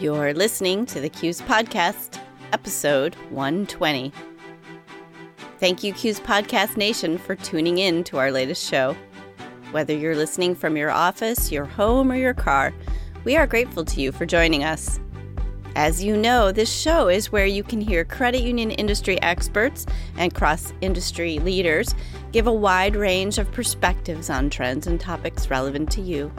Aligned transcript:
You're 0.00 0.32
listening 0.32 0.86
to 0.86 1.00
the 1.00 1.08
CUES 1.08 1.42
Podcast, 1.42 2.20
episode 2.52 3.16
120. 3.30 4.12
Thank 5.58 5.82
you, 5.82 5.92
CUES 5.92 6.20
Podcast 6.20 6.76
Nation, 6.76 7.18
for 7.18 7.34
tuning 7.34 7.78
in 7.78 8.04
to 8.04 8.16
our 8.16 8.30
latest 8.30 8.64
show. 8.64 8.96
Whether 9.72 9.96
you're 9.96 10.14
listening 10.14 10.54
from 10.54 10.76
your 10.76 10.92
office, 10.92 11.50
your 11.50 11.64
home, 11.64 12.12
or 12.12 12.14
your 12.14 12.32
car, 12.32 12.72
we 13.24 13.36
are 13.36 13.48
grateful 13.48 13.84
to 13.86 14.00
you 14.00 14.12
for 14.12 14.24
joining 14.24 14.62
us. 14.62 15.00
As 15.74 16.00
you 16.00 16.16
know, 16.16 16.52
this 16.52 16.72
show 16.72 17.08
is 17.08 17.32
where 17.32 17.46
you 17.46 17.64
can 17.64 17.80
hear 17.80 18.04
credit 18.04 18.42
union 18.42 18.70
industry 18.70 19.20
experts 19.20 19.84
and 20.16 20.32
cross 20.32 20.72
industry 20.80 21.40
leaders 21.40 21.92
give 22.30 22.46
a 22.46 22.52
wide 22.52 22.94
range 22.94 23.36
of 23.36 23.50
perspectives 23.50 24.30
on 24.30 24.48
trends 24.48 24.86
and 24.86 25.00
topics 25.00 25.50
relevant 25.50 25.90
to 25.90 26.00
you. 26.00 26.32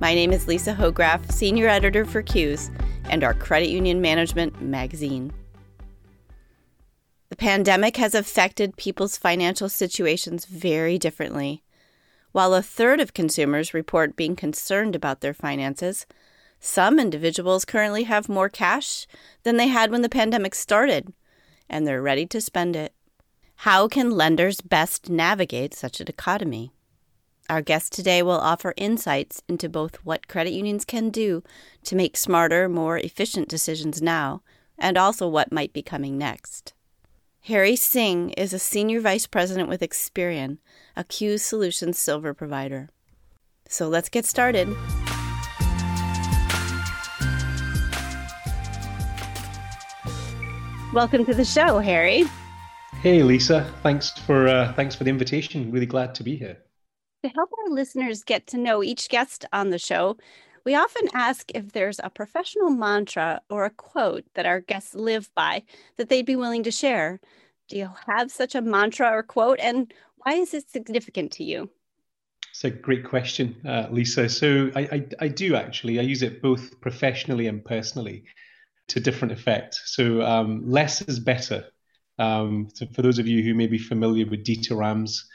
My 0.00 0.14
name 0.14 0.32
is 0.32 0.48
Lisa 0.48 0.72
Hochgraf, 0.72 1.30
Senior 1.30 1.68
Editor 1.68 2.06
for 2.06 2.22
CUES 2.22 2.70
and 3.10 3.22
our 3.22 3.34
Credit 3.34 3.68
Union 3.68 4.00
Management 4.00 4.62
magazine. 4.62 5.30
The 7.28 7.36
pandemic 7.36 7.98
has 7.98 8.14
affected 8.14 8.78
people's 8.78 9.18
financial 9.18 9.68
situations 9.68 10.46
very 10.46 10.96
differently. 10.96 11.62
While 12.32 12.54
a 12.54 12.62
third 12.62 12.98
of 12.98 13.12
consumers 13.12 13.74
report 13.74 14.16
being 14.16 14.36
concerned 14.36 14.96
about 14.96 15.20
their 15.20 15.34
finances, 15.34 16.06
some 16.58 16.98
individuals 16.98 17.66
currently 17.66 18.04
have 18.04 18.26
more 18.26 18.48
cash 18.48 19.06
than 19.42 19.58
they 19.58 19.68
had 19.68 19.90
when 19.90 20.00
the 20.00 20.08
pandemic 20.08 20.54
started, 20.54 21.12
and 21.68 21.86
they're 21.86 22.00
ready 22.00 22.24
to 22.24 22.40
spend 22.40 22.74
it. 22.74 22.94
How 23.56 23.86
can 23.86 24.10
lenders 24.10 24.62
best 24.62 25.10
navigate 25.10 25.74
such 25.74 26.00
a 26.00 26.04
dichotomy? 26.04 26.72
Our 27.50 27.62
guest 27.62 27.92
today 27.92 28.22
will 28.22 28.38
offer 28.38 28.74
insights 28.76 29.42
into 29.48 29.68
both 29.68 29.96
what 30.04 30.28
credit 30.28 30.52
unions 30.52 30.84
can 30.84 31.10
do 31.10 31.42
to 31.82 31.96
make 31.96 32.16
smarter, 32.16 32.68
more 32.68 32.96
efficient 32.96 33.48
decisions 33.48 34.00
now, 34.00 34.42
and 34.78 34.96
also 34.96 35.26
what 35.26 35.50
might 35.50 35.72
be 35.72 35.82
coming 35.82 36.16
next. 36.16 36.74
Harry 37.46 37.74
Singh 37.74 38.30
is 38.30 38.52
a 38.52 38.60
senior 38.60 39.00
vice 39.00 39.26
president 39.26 39.68
with 39.68 39.80
Experian, 39.80 40.58
a 40.96 41.02
CUES 41.02 41.42
Solutions 41.42 41.98
silver 41.98 42.32
provider. 42.34 42.88
So 43.68 43.88
let's 43.88 44.08
get 44.08 44.24
started. 44.24 44.68
Welcome 50.94 51.24
to 51.24 51.34
the 51.34 51.44
show, 51.44 51.80
Harry. 51.80 52.26
Hey, 53.02 53.24
Lisa. 53.24 53.68
Thanks 53.82 54.10
for 54.20 54.46
uh, 54.46 54.72
thanks 54.74 54.94
for 54.94 55.02
the 55.02 55.10
invitation. 55.10 55.72
Really 55.72 55.86
glad 55.86 56.14
to 56.14 56.22
be 56.22 56.36
here. 56.36 56.56
To 57.22 57.28
help 57.28 57.50
our 57.52 57.68
listeners 57.68 58.24
get 58.24 58.46
to 58.48 58.56
know 58.56 58.82
each 58.82 59.10
guest 59.10 59.44
on 59.52 59.68
the 59.68 59.78
show, 59.78 60.16
we 60.64 60.74
often 60.74 61.08
ask 61.12 61.50
if 61.54 61.72
there's 61.72 62.00
a 62.02 62.08
professional 62.08 62.70
mantra 62.70 63.42
or 63.50 63.66
a 63.66 63.70
quote 63.70 64.24
that 64.34 64.46
our 64.46 64.60
guests 64.60 64.94
live 64.94 65.30
by 65.34 65.64
that 65.96 66.08
they'd 66.08 66.24
be 66.24 66.36
willing 66.36 66.62
to 66.62 66.70
share. 66.70 67.20
Do 67.68 67.76
you 67.76 67.90
have 68.06 68.30
such 68.30 68.54
a 68.54 68.62
mantra 68.62 69.10
or 69.10 69.22
quote, 69.22 69.58
and 69.60 69.92
why 70.16 70.34
is 70.34 70.54
it 70.54 70.70
significant 70.70 71.32
to 71.32 71.44
you? 71.44 71.68
It's 72.50 72.64
a 72.64 72.70
great 72.70 73.04
question, 73.04 73.60
uh, 73.66 73.88
Lisa. 73.90 74.28
So 74.28 74.70
I, 74.74 74.80
I, 74.80 75.06
I, 75.20 75.28
do 75.28 75.56
actually. 75.56 75.98
I 75.98 76.02
use 76.02 76.22
it 76.22 76.42
both 76.42 76.80
professionally 76.80 77.46
and 77.46 77.64
personally 77.64 78.24
to 78.88 78.98
different 78.98 79.32
effect. 79.32 79.78
So 79.84 80.22
um, 80.22 80.68
less 80.68 81.02
is 81.02 81.20
better. 81.20 81.66
Um, 82.18 82.68
so 82.74 82.86
for 82.86 83.02
those 83.02 83.18
of 83.18 83.28
you 83.28 83.42
who 83.42 83.54
may 83.54 83.66
be 83.66 83.78
familiar 83.78 84.26
with 84.26 84.44
Dieter 84.44 84.76
Rams, 84.76 85.28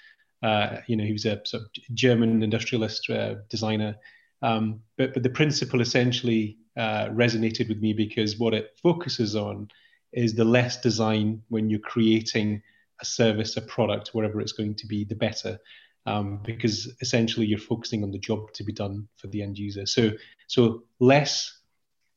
uh, 0.44 0.78
you 0.88 0.96
know, 0.96 1.04
he 1.04 1.14
was 1.14 1.26
a 1.26 1.42
sort 1.46 1.64
of 1.64 1.96
German 1.96 2.44
industrialist 2.44 3.10
uh, 3.10 3.36
designer. 3.50 3.96
Um, 4.42 4.82
but, 4.98 5.14
but 5.14 5.24
the 5.24 5.30
principle 5.30 5.82
essentially 5.82 6.58
uh, 6.78 7.08
resonated 7.08 7.70
with 7.70 7.80
me 7.80 7.94
because 7.94 8.38
what 8.38 8.54
it 8.54 8.78
focuses 8.82 9.36
on 9.36 9.70
is 10.14 10.34
the 10.34 10.46
less 10.46 10.80
design 10.80 11.42
when 11.50 11.70
you're 11.70 11.80
creating 11.80 12.62
a 13.02 13.06
service, 13.06 13.58
a 13.58 13.62
product, 13.62 14.10
whatever 14.14 14.40
it's 14.40 14.52
going 14.52 14.76
to 14.76 14.88
be, 14.88 15.04
the 15.04 15.16
better. 15.16 15.60
Um, 16.06 16.40
because 16.44 16.94
essentially 17.02 17.48
you're 17.48 17.58
focusing 17.58 18.04
on 18.04 18.12
the 18.12 18.20
job 18.20 18.54
to 18.54 18.64
be 18.64 18.72
done 18.72 19.08
for 19.18 19.28
the 19.28 19.42
end 19.42 19.58
user. 19.58 19.88
So, 19.88 20.12
so 20.48 20.84
less, 21.00 21.60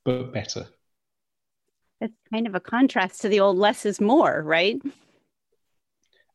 but 0.05 0.33
better. 0.33 0.67
It's 2.01 2.15
kind 2.33 2.47
of 2.47 2.55
a 2.55 2.61
contrast 2.61 3.23
to 3.23 3.29
the 3.29 3.41
old 3.41 3.57
less 3.57 3.87
is 3.87 4.01
more, 4.01 4.43
right? 4.43 4.81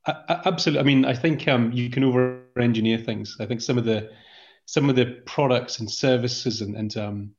Absolutely. 0.08 0.80
I 0.80 0.84
mean, 0.84 1.06
I 1.06 1.14
think 1.14 1.48
um, 1.48 1.72
you 1.72 1.90
can 1.90 2.04
over-engineer 2.04 2.98
things. 2.98 3.38
I 3.40 3.46
think 3.46 3.62
some 3.62 3.78
of 3.78 3.86
the 3.86 4.10
some 4.66 4.90
of 4.90 4.96
the 4.96 5.22
products 5.26 5.80
and 5.80 5.90
services 5.90 6.62
and 6.62 6.76
and 6.76 6.98
um, 6.98 7.32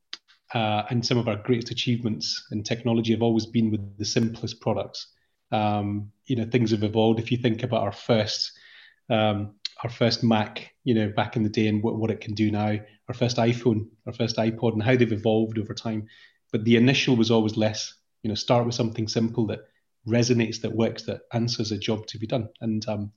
uh, 0.55 0.85
and 0.91 1.05
some 1.05 1.19
of 1.19 1.29
our 1.29 1.37
greatest 1.37 1.71
achievements 1.71 2.47
in 2.53 2.63
technology 2.63 3.13
have 3.13 3.23
always 3.23 3.47
been 3.47 3.71
with 3.71 3.99
the 3.99 4.05
simplest 4.05 4.61
products. 4.61 5.09
Um, 5.53 6.11
you 6.27 6.37
know, 6.37 6.45
things 6.45 6.71
have 6.71 6.85
evolved. 6.85 7.21
If 7.21 7.31
you 7.31 7.39
think 7.39 7.63
about 7.63 7.83
our 7.83 7.93
first 7.93 8.53
um, 9.11 9.55
our 9.83 9.91
first 9.91 10.23
Mac, 10.23 10.73
you 10.85 10.95
know, 10.95 11.09
back 11.09 11.37
in 11.37 11.43
the 11.43 11.49
day 11.49 11.67
and 11.67 11.83
what, 11.83 11.97
what 11.97 12.11
it 12.11 12.21
can 12.21 12.35
do 12.35 12.51
now, 12.51 12.79
our 13.09 13.15
first 13.15 13.37
iPhone, 13.37 13.89
our 14.07 14.13
first 14.13 14.37
iPod, 14.37 14.73
and 14.73 14.83
how 14.83 14.97
they've 14.97 15.13
evolved 15.13 15.59
over 15.59 15.75
time. 15.75 16.09
But 16.53 16.65
the 16.65 16.77
initial 16.77 17.17
was 17.17 17.31
always 17.31 17.57
less. 17.57 17.93
You 18.23 18.29
know, 18.29 18.35
start 18.35 18.65
with 18.65 18.75
something 18.75 19.09
simple 19.09 19.47
that 19.49 19.61
resonates, 20.07 20.61
that 20.61 20.75
works, 20.75 21.05
that 21.05 21.23
answers 21.33 21.73
a 21.73 21.79
job 21.79 22.07
to 22.09 22.19
be 22.19 22.27
done. 22.27 22.49
And 22.61 22.87
um, 22.89 23.13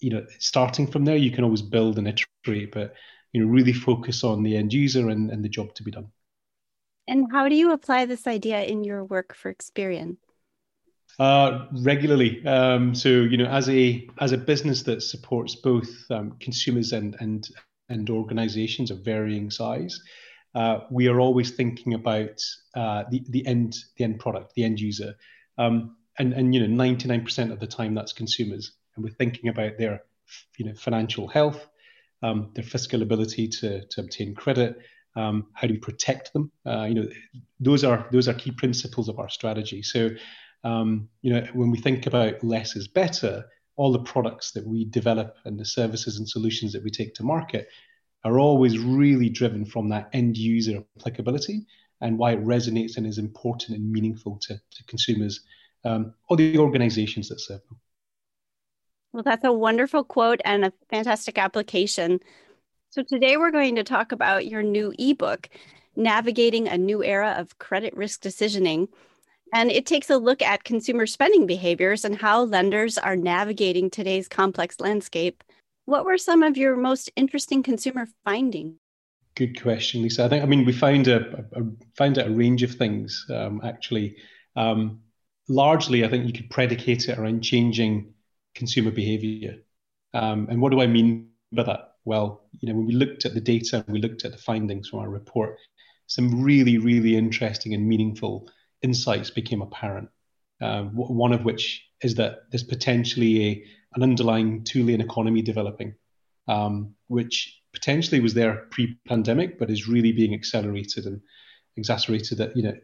you 0.00 0.10
know, 0.10 0.26
starting 0.38 0.86
from 0.86 1.04
there, 1.04 1.16
you 1.16 1.30
can 1.30 1.44
always 1.44 1.62
build 1.62 1.98
and 1.98 2.08
iterate, 2.08 2.72
but 2.72 2.94
you 3.32 3.40
know, 3.40 3.50
really 3.50 3.72
focus 3.72 4.24
on 4.24 4.42
the 4.42 4.56
end 4.56 4.72
user 4.72 5.08
and, 5.08 5.30
and 5.30 5.44
the 5.44 5.48
job 5.48 5.74
to 5.74 5.82
be 5.82 5.90
done. 5.90 6.08
And 7.08 7.26
how 7.30 7.48
do 7.48 7.54
you 7.54 7.72
apply 7.72 8.06
this 8.06 8.26
idea 8.26 8.62
in 8.62 8.82
your 8.82 9.04
work 9.04 9.34
for 9.34 9.52
Experian? 9.52 10.16
Uh, 11.18 11.66
regularly. 11.72 12.44
Um, 12.46 12.94
so 12.94 13.08
you 13.08 13.38
know, 13.38 13.46
as 13.46 13.68
a 13.70 14.06
as 14.18 14.32
a 14.32 14.38
business 14.38 14.82
that 14.82 15.02
supports 15.02 15.54
both 15.54 15.88
um, 16.10 16.36
consumers 16.40 16.92
and 16.92 17.16
and 17.20 17.48
and 17.88 18.10
organizations 18.10 18.90
of 18.90 19.04
varying 19.04 19.50
size, 19.50 19.98
uh, 20.54 20.80
we 20.90 21.08
are 21.08 21.20
always 21.20 21.52
thinking 21.52 21.94
about 21.94 22.42
uh, 22.74 23.04
the 23.10 23.24
the 23.30 23.46
end 23.46 23.76
the 23.96 24.04
end 24.04 24.18
product, 24.18 24.52
the 24.56 24.64
end 24.64 24.78
user. 24.78 25.14
Um, 25.56 25.95
and 26.18 26.32
and 26.32 26.54
you 26.54 26.66
know 26.66 26.84
99% 26.84 27.52
of 27.52 27.60
the 27.60 27.66
time 27.66 27.94
that's 27.94 28.12
consumers. 28.12 28.72
And 28.94 29.04
we're 29.04 29.10
thinking 29.10 29.48
about 29.48 29.78
their 29.78 30.02
you 30.56 30.66
know 30.66 30.74
financial 30.74 31.28
health 31.28 31.68
um, 32.22 32.50
their 32.54 32.64
fiscal 32.64 33.02
ability 33.02 33.46
to, 33.46 33.84
to 33.86 34.00
obtain 34.00 34.34
credit 34.34 34.80
um, 35.16 35.46
how 35.54 35.66
do 35.66 35.74
we 35.74 35.80
protect 35.80 36.32
them? 36.32 36.52
Uh, 36.66 36.84
you 36.84 36.94
know 36.94 37.08
those 37.58 37.84
are 37.84 38.06
those 38.12 38.28
are 38.28 38.34
key 38.34 38.50
principles 38.50 39.08
of 39.08 39.18
our 39.18 39.30
strategy. 39.30 39.82
So 39.82 40.10
um, 40.62 41.08
you 41.22 41.32
know 41.32 41.46
when 41.54 41.70
we 41.70 41.78
think 41.78 42.06
about 42.06 42.44
less 42.44 42.76
is 42.76 42.86
better 42.86 43.44
all 43.76 43.92
the 43.92 43.98
products 43.98 44.52
that 44.52 44.66
we 44.66 44.86
develop 44.86 45.36
and 45.44 45.58
the 45.58 45.64
services 45.64 46.18
and 46.18 46.28
solutions 46.28 46.72
that 46.72 46.82
we 46.82 46.90
take 46.90 47.14
to 47.14 47.22
market 47.22 47.68
are 48.24 48.38
always 48.38 48.78
really 48.78 49.28
driven 49.28 49.66
from 49.66 49.90
that 49.90 50.08
end 50.14 50.36
user 50.36 50.82
applicability 50.98 51.66
and 52.00 52.18
why 52.18 52.32
it 52.32 52.42
resonates 52.44 52.96
and 52.96 53.06
is 53.06 53.18
important 53.18 53.76
and 53.76 53.90
meaningful 53.90 54.38
to, 54.40 54.54
to 54.54 54.84
consumers 54.86 55.40
um, 55.86 56.14
or 56.28 56.36
the 56.36 56.58
organizations 56.58 57.28
that 57.28 57.40
serve 57.40 57.60
them. 57.68 57.78
Well, 59.12 59.22
that's 59.22 59.44
a 59.44 59.52
wonderful 59.52 60.04
quote 60.04 60.40
and 60.44 60.64
a 60.64 60.72
fantastic 60.90 61.38
application. 61.38 62.20
So, 62.90 63.02
today 63.02 63.36
we're 63.36 63.50
going 63.50 63.76
to 63.76 63.84
talk 63.84 64.12
about 64.12 64.46
your 64.46 64.62
new 64.62 64.92
ebook, 64.98 65.48
Navigating 65.94 66.68
a 66.68 66.76
New 66.76 67.02
Era 67.02 67.36
of 67.38 67.58
Credit 67.58 67.96
Risk 67.96 68.20
Decisioning. 68.20 68.88
And 69.54 69.70
it 69.70 69.86
takes 69.86 70.10
a 70.10 70.18
look 70.18 70.42
at 70.42 70.64
consumer 70.64 71.06
spending 71.06 71.46
behaviors 71.46 72.04
and 72.04 72.16
how 72.16 72.42
lenders 72.42 72.98
are 72.98 73.16
navigating 73.16 73.88
today's 73.88 74.28
complex 74.28 74.80
landscape. 74.80 75.42
What 75.84 76.04
were 76.04 76.18
some 76.18 76.42
of 76.42 76.56
your 76.56 76.76
most 76.76 77.10
interesting 77.16 77.62
consumer 77.62 78.08
findings? 78.24 78.74
Good 79.36 79.62
question, 79.62 80.02
Lisa. 80.02 80.24
I 80.24 80.28
think 80.28 80.42
I 80.42 80.46
mean 80.46 80.64
we 80.64 80.72
found 80.72 81.08
a, 81.08 81.44
a 81.52 81.62
found 81.96 82.18
a 82.18 82.28
range 82.28 82.62
of 82.62 82.74
things 82.74 83.24
um, 83.30 83.60
actually. 83.62 84.16
Um, 84.56 85.00
largely, 85.48 86.04
I 86.04 86.08
think 86.08 86.26
you 86.26 86.32
could 86.32 86.50
predicate 86.50 87.08
it 87.08 87.18
around 87.18 87.42
changing 87.42 88.12
consumer 88.54 88.90
behavior. 88.90 89.58
Um, 90.14 90.48
and 90.50 90.60
what 90.60 90.72
do 90.72 90.80
I 90.80 90.86
mean 90.86 91.28
by 91.52 91.64
that? 91.64 91.92
Well, 92.04 92.48
you 92.60 92.68
know, 92.68 92.76
when 92.76 92.86
we 92.86 92.94
looked 92.94 93.24
at 93.24 93.34
the 93.34 93.40
data, 93.40 93.84
we 93.88 94.00
looked 94.00 94.24
at 94.24 94.32
the 94.32 94.38
findings 94.38 94.88
from 94.88 95.00
our 95.00 95.08
report, 95.08 95.58
some 96.06 96.42
really, 96.42 96.78
really 96.78 97.16
interesting 97.16 97.74
and 97.74 97.86
meaningful 97.86 98.48
insights 98.82 99.30
became 99.30 99.62
apparent. 99.62 100.08
Uh, 100.60 100.84
one 100.84 101.32
of 101.32 101.44
which 101.44 101.84
is 102.02 102.14
that 102.14 102.44
there's 102.50 102.62
potentially 102.62 103.46
a, 103.46 103.64
an 103.94 104.02
underlying 104.02 104.64
two-lane 104.64 105.00
economy 105.00 105.42
developing, 105.42 105.94
um, 106.48 106.94
which 107.08 107.60
potentially 107.72 108.20
was 108.20 108.34
there 108.34 108.66
pre-pandemic, 108.70 109.58
but 109.58 109.68
is 109.68 109.88
really 109.88 110.12
being 110.12 110.32
accelerated. 110.32 111.04
And 111.04 111.20
exacerbated 111.76 112.38
that 112.38 112.56
you 112.56 112.62
know 112.62 112.74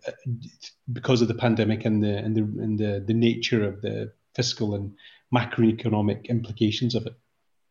because 0.92 1.22
of 1.22 1.28
the 1.28 1.34
pandemic 1.34 1.84
and 1.84 2.02
the 2.02 2.16
and 2.16 2.36
the 2.36 2.42
and 2.42 2.78
the, 2.78 3.04
the 3.06 3.14
nature 3.14 3.66
of 3.66 3.80
the 3.80 4.12
fiscal 4.34 4.74
and 4.74 4.94
macroeconomic 5.34 6.28
implications 6.28 6.94
of 6.94 7.06
it. 7.06 7.14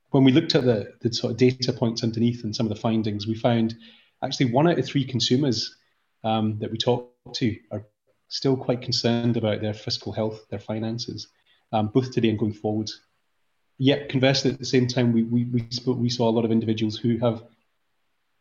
When 0.09 0.23
we 0.23 0.31
looked 0.31 0.55
at 0.55 0.65
the, 0.65 0.93
the 1.01 1.13
sort 1.13 1.31
of 1.31 1.37
data 1.37 1.71
points 1.71 2.03
underneath 2.03 2.43
and 2.43 2.55
some 2.55 2.65
of 2.65 2.73
the 2.73 2.79
findings, 2.79 3.27
we 3.27 3.35
found 3.35 3.75
actually 4.23 4.51
one 4.51 4.67
out 4.67 4.77
of 4.77 4.85
three 4.85 5.05
consumers 5.05 5.75
um, 6.23 6.59
that 6.59 6.71
we 6.71 6.77
talked 6.77 7.35
to 7.35 7.55
are 7.71 7.85
still 8.27 8.57
quite 8.57 8.81
concerned 8.81 9.37
about 9.37 9.61
their 9.61 9.73
fiscal 9.73 10.11
health, 10.11 10.47
their 10.49 10.59
finances, 10.59 11.27
um, 11.71 11.87
both 11.87 12.11
today 12.11 12.29
and 12.29 12.39
going 12.39 12.53
forward. 12.53 12.89
Yet, 13.77 14.09
conversely, 14.09 14.51
at 14.51 14.59
the 14.59 14.65
same 14.65 14.87
time, 14.87 15.11
we, 15.11 15.23
we, 15.23 15.45
we, 15.45 15.67
we 15.87 16.09
saw 16.09 16.29
a 16.29 16.31
lot 16.31 16.45
of 16.45 16.51
individuals 16.51 16.97
who 16.97 17.17
have 17.17 17.43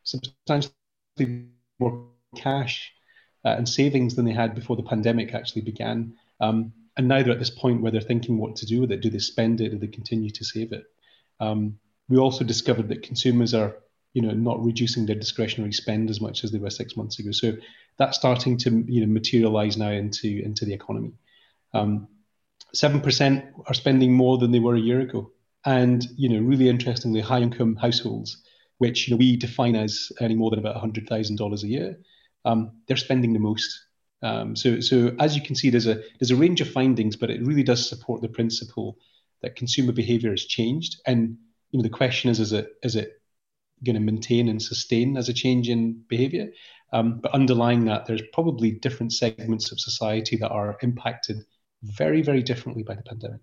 substantially 0.02 0.72
more 1.78 2.09
cash 2.36 2.92
uh, 3.44 3.50
and 3.50 3.68
savings 3.68 4.14
than 4.14 4.24
they 4.24 4.32
had 4.32 4.54
before 4.54 4.76
the 4.76 4.82
pandemic 4.82 5.34
actually 5.34 5.62
began. 5.62 6.14
Um, 6.40 6.72
and 6.96 7.08
now 7.08 7.22
they're 7.22 7.32
at 7.32 7.38
this 7.38 7.50
point 7.50 7.80
where 7.80 7.92
they're 7.92 8.00
thinking 8.00 8.38
what 8.38 8.56
to 8.56 8.66
do 8.66 8.80
with 8.80 8.92
it. 8.92 9.00
Do 9.00 9.10
they 9.10 9.18
spend 9.18 9.60
it? 9.60 9.70
Do 9.70 9.78
they 9.78 9.86
continue 9.86 10.30
to 10.30 10.44
save 10.44 10.72
it? 10.72 10.84
Um, 11.38 11.78
we 12.08 12.18
also 12.18 12.44
discovered 12.44 12.88
that 12.88 13.02
consumers 13.02 13.54
are, 13.54 13.76
you 14.12 14.22
know, 14.22 14.32
not 14.32 14.62
reducing 14.62 15.06
their 15.06 15.16
discretionary 15.16 15.72
spend 15.72 16.10
as 16.10 16.20
much 16.20 16.44
as 16.44 16.50
they 16.50 16.58
were 16.58 16.70
six 16.70 16.96
months 16.96 17.18
ago. 17.18 17.30
So 17.30 17.56
that's 17.96 18.18
starting 18.18 18.58
to, 18.58 18.84
you 18.86 19.00
know, 19.00 19.12
materialize 19.12 19.76
now 19.76 19.90
into 19.90 20.42
into 20.44 20.64
the 20.64 20.74
economy. 20.74 21.12
Um, 21.72 22.08
seven 22.74 23.00
percent 23.00 23.44
are 23.66 23.74
spending 23.74 24.12
more 24.12 24.38
than 24.38 24.50
they 24.50 24.58
were 24.58 24.74
a 24.74 24.80
year 24.80 25.00
ago, 25.00 25.30
and 25.64 26.06
you 26.16 26.28
know, 26.28 26.40
really 26.40 26.68
interestingly, 26.68 27.20
high 27.20 27.40
income 27.40 27.76
households, 27.76 28.42
which 28.78 29.06
you 29.06 29.14
know 29.14 29.18
we 29.18 29.36
define 29.36 29.76
as 29.76 30.10
earning 30.20 30.38
more 30.38 30.50
than 30.50 30.58
about 30.58 30.76
hundred 30.76 31.08
thousand 31.08 31.36
dollars 31.36 31.62
a 31.62 31.68
year, 31.68 31.98
um, 32.44 32.72
they're 32.86 32.96
spending 32.96 33.32
the 33.32 33.38
most. 33.38 33.86
Um, 34.22 34.54
so, 34.54 34.80
so 34.80 35.14
as 35.18 35.34
you 35.34 35.42
can 35.42 35.56
see, 35.56 35.70
there's 35.70 35.86
a 35.86 36.02
there's 36.18 36.30
a 36.30 36.36
range 36.36 36.60
of 36.60 36.70
findings, 36.70 37.16
but 37.16 37.30
it 37.30 37.42
really 37.42 37.62
does 37.62 37.88
support 37.88 38.20
the 38.20 38.28
principle 38.28 38.98
that 39.42 39.56
consumer 39.56 39.92
behaviour 39.92 40.30
has 40.30 40.44
changed. 40.44 41.00
And 41.06 41.38
you 41.70 41.78
know, 41.78 41.82
the 41.82 41.88
question 41.88 42.30
is, 42.30 42.40
is 42.40 42.52
it 42.52 42.68
is 42.82 42.96
it 42.96 43.20
going 43.84 43.94
to 43.94 44.00
maintain 44.00 44.48
and 44.48 44.60
sustain 44.60 45.16
as 45.16 45.28
a 45.28 45.32
change 45.34 45.68
in 45.68 46.02
behaviour? 46.08 46.50
Um, 46.92 47.20
but 47.20 47.32
underlying 47.32 47.84
that, 47.86 48.06
there's 48.06 48.22
probably 48.32 48.72
different 48.72 49.12
segments 49.12 49.72
of 49.72 49.80
society 49.80 50.36
that 50.38 50.50
are 50.50 50.76
impacted 50.82 51.44
very, 51.82 52.20
very 52.20 52.42
differently 52.42 52.82
by 52.82 52.94
the 52.94 53.02
pandemic. 53.02 53.40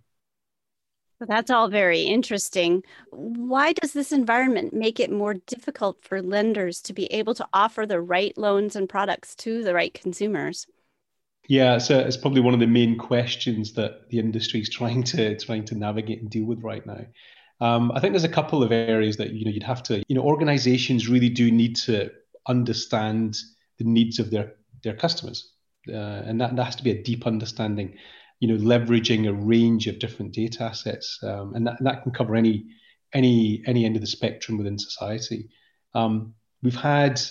That's 1.19 1.49
all 1.49 1.67
very 1.67 2.01
interesting. 2.01 2.83
Why 3.09 3.73
does 3.73 3.93
this 3.93 4.11
environment 4.11 4.73
make 4.73 4.99
it 4.99 5.11
more 5.11 5.33
difficult 5.33 5.97
for 6.03 6.21
lenders 6.21 6.79
to 6.83 6.93
be 6.93 7.05
able 7.07 7.33
to 7.35 7.47
offer 7.53 7.85
the 7.85 8.01
right 8.01 8.37
loans 8.37 8.75
and 8.75 8.87
products 8.87 9.33
to 9.37 9.63
the 9.63 9.73
right 9.73 9.93
consumers? 9.93 10.67
Yeah, 11.47 11.77
so 11.77 11.97
it's 11.99 12.17
probably 12.17 12.41
one 12.41 12.53
of 12.53 12.59
the 12.59 12.67
main 12.67 12.97
questions 12.97 13.73
that 13.73 14.09
the 14.09 14.19
industry 14.19 14.59
is 14.59 14.69
trying 14.69 15.01
to 15.03 15.37
trying 15.37 15.65
to 15.65 15.75
navigate 15.75 16.21
and 16.21 16.29
deal 16.29 16.45
with 16.45 16.61
right 16.61 16.85
now. 16.85 17.05
Um, 17.59 17.91
I 17.93 17.99
think 17.99 18.13
there's 18.13 18.23
a 18.23 18.29
couple 18.29 18.61
of 18.61 18.71
areas 18.71 19.17
that 19.17 19.31
you 19.31 19.45
know 19.45 19.51
you'd 19.51 19.63
have 19.63 19.81
to 19.83 20.03
you 20.07 20.15
know 20.15 20.21
organizations 20.21 21.09
really 21.09 21.29
do 21.29 21.49
need 21.49 21.77
to 21.77 22.11
understand 22.47 23.37
the 23.79 23.85
needs 23.85 24.19
of 24.19 24.29
their 24.29 24.55
their 24.83 24.95
customers, 24.95 25.53
uh, 25.89 26.21
and 26.25 26.39
that, 26.41 26.55
that 26.55 26.65
has 26.65 26.75
to 26.75 26.83
be 26.83 26.91
a 26.91 27.01
deep 27.01 27.25
understanding 27.25 27.97
you 28.39 28.48
know, 28.48 28.57
leveraging 28.57 29.28
a 29.28 29.34
range 29.34 29.88
of 29.88 30.00
different 30.00 30.34
data 30.34 30.63
assets, 30.63 31.19
um, 31.24 31.56
and 31.56 31.66
that, 31.68 31.78
that 31.81 32.04
can 32.04 32.12
cover 32.12 32.36
any 32.36 32.66
any 33.13 33.63
any 33.66 33.86
end 33.86 33.95
of 33.95 34.01
the 34.01 34.07
spectrum 34.07 34.57
within 34.57 34.78
society. 34.78 35.50
Um, 35.94 36.34
we've 36.62 36.75
had, 36.75 37.22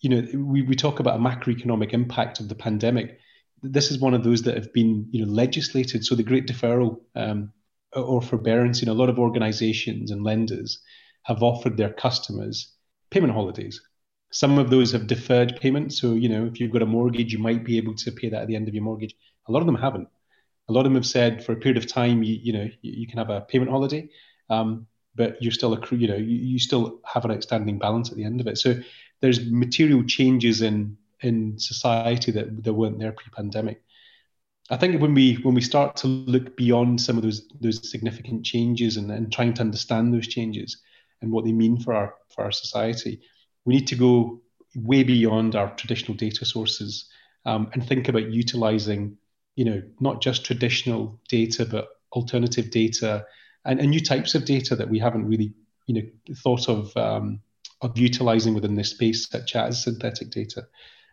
you 0.00 0.10
know, 0.10 0.26
we, 0.34 0.62
we 0.62 0.74
talk 0.74 1.00
about 1.00 1.18
a 1.18 1.22
macroeconomic 1.22 1.92
impact 1.92 2.40
of 2.40 2.48
the 2.48 2.54
pandemic. 2.54 3.18
This 3.62 3.90
is 3.90 3.98
one 3.98 4.14
of 4.14 4.24
those 4.24 4.42
that 4.42 4.54
have 4.54 4.72
been, 4.72 5.08
you 5.10 5.24
know, 5.24 5.32
legislated. 5.32 6.04
So 6.04 6.14
the 6.14 6.22
Great 6.22 6.46
Deferral 6.46 7.00
um, 7.14 7.52
or 7.92 8.22
forbearance, 8.22 8.80
you 8.80 8.86
know, 8.86 8.92
a 8.92 8.94
lot 9.02 9.08
of 9.08 9.18
organisations 9.18 10.10
and 10.10 10.22
lenders 10.22 10.80
have 11.24 11.42
offered 11.42 11.76
their 11.76 11.92
customers 11.92 12.72
payment 13.10 13.32
holidays. 13.32 13.80
Some 14.32 14.58
of 14.58 14.70
those 14.70 14.92
have 14.92 15.06
deferred 15.06 15.58
payment. 15.60 15.92
So, 15.92 16.14
you 16.14 16.28
know, 16.28 16.46
if 16.46 16.60
you've 16.60 16.72
got 16.72 16.82
a 16.82 16.86
mortgage, 16.86 17.32
you 17.32 17.38
might 17.38 17.64
be 17.64 17.78
able 17.78 17.94
to 17.96 18.12
pay 18.12 18.28
that 18.28 18.42
at 18.42 18.48
the 18.48 18.56
end 18.56 18.68
of 18.68 18.74
your 18.74 18.82
mortgage. 18.84 19.14
A 19.48 19.52
lot 19.52 19.60
of 19.60 19.66
them 19.66 19.76
haven't 19.76 20.08
a 20.68 20.72
lot 20.72 20.80
of 20.80 20.84
them 20.84 20.94
have 20.94 21.06
said 21.06 21.44
for 21.44 21.52
a 21.52 21.56
period 21.56 21.76
of 21.76 21.86
time, 21.86 22.22
you, 22.22 22.34
you 22.34 22.52
know, 22.52 22.68
you, 22.82 22.92
you 22.92 23.06
can 23.06 23.18
have 23.18 23.30
a 23.30 23.40
payment 23.42 23.70
holiday, 23.70 24.08
um, 24.50 24.86
but 25.14 25.40
you're 25.42 25.52
still 25.52 25.72
accrue, 25.72 25.98
you 25.98 26.08
know, 26.08 26.16
you, 26.16 26.36
you 26.36 26.58
still 26.58 27.00
have 27.04 27.24
an 27.24 27.30
outstanding 27.30 27.78
balance 27.78 28.10
at 28.10 28.16
the 28.16 28.24
end 28.24 28.40
of 28.40 28.46
it. 28.46 28.58
So 28.58 28.74
there's 29.20 29.50
material 29.50 30.02
changes 30.04 30.62
in 30.62 30.96
in 31.22 31.58
society 31.58 32.30
that, 32.32 32.62
that 32.62 32.74
weren't 32.74 32.98
there 32.98 33.12
pre-pandemic. 33.12 33.82
I 34.68 34.76
think 34.76 35.00
when 35.00 35.14
we 35.14 35.34
when 35.36 35.54
we 35.54 35.62
start 35.62 35.96
to 35.98 36.06
look 36.06 36.56
beyond 36.56 37.00
some 37.00 37.16
of 37.16 37.22
those 37.22 37.48
those 37.60 37.88
significant 37.90 38.44
changes 38.44 38.96
and, 38.96 39.10
and 39.10 39.32
trying 39.32 39.54
to 39.54 39.62
understand 39.62 40.12
those 40.12 40.26
changes 40.26 40.78
and 41.22 41.30
what 41.30 41.44
they 41.44 41.52
mean 41.52 41.78
for 41.78 41.94
our 41.94 42.14
for 42.28 42.44
our 42.44 42.52
society, 42.52 43.20
we 43.64 43.74
need 43.74 43.86
to 43.86 43.96
go 43.96 44.40
way 44.74 45.02
beyond 45.04 45.54
our 45.56 45.74
traditional 45.76 46.16
data 46.16 46.44
sources 46.44 47.06
um, 47.46 47.70
and 47.72 47.86
think 47.86 48.08
about 48.08 48.30
utilizing 48.30 49.16
you 49.56 49.64
know, 49.64 49.82
not 50.00 50.22
just 50.22 50.44
traditional 50.44 51.20
data, 51.28 51.66
but 51.66 51.88
alternative 52.12 52.70
data 52.70 53.26
and, 53.66 53.80
and 53.80 53.90
new 53.90 54.00
types 54.00 54.34
of 54.34 54.44
data 54.44 54.76
that 54.76 54.88
we 54.88 54.98
haven't 54.98 55.26
really, 55.26 55.52
you 55.86 55.94
know, 55.94 56.34
thought 56.36 56.68
of 56.68 56.96
um, 56.96 57.40
of 57.82 57.98
utilizing 57.98 58.54
within 58.54 58.76
this 58.76 58.90
space, 58.90 59.28
such 59.28 59.54
as 59.54 59.82
synthetic 59.82 60.30
data. 60.30 60.66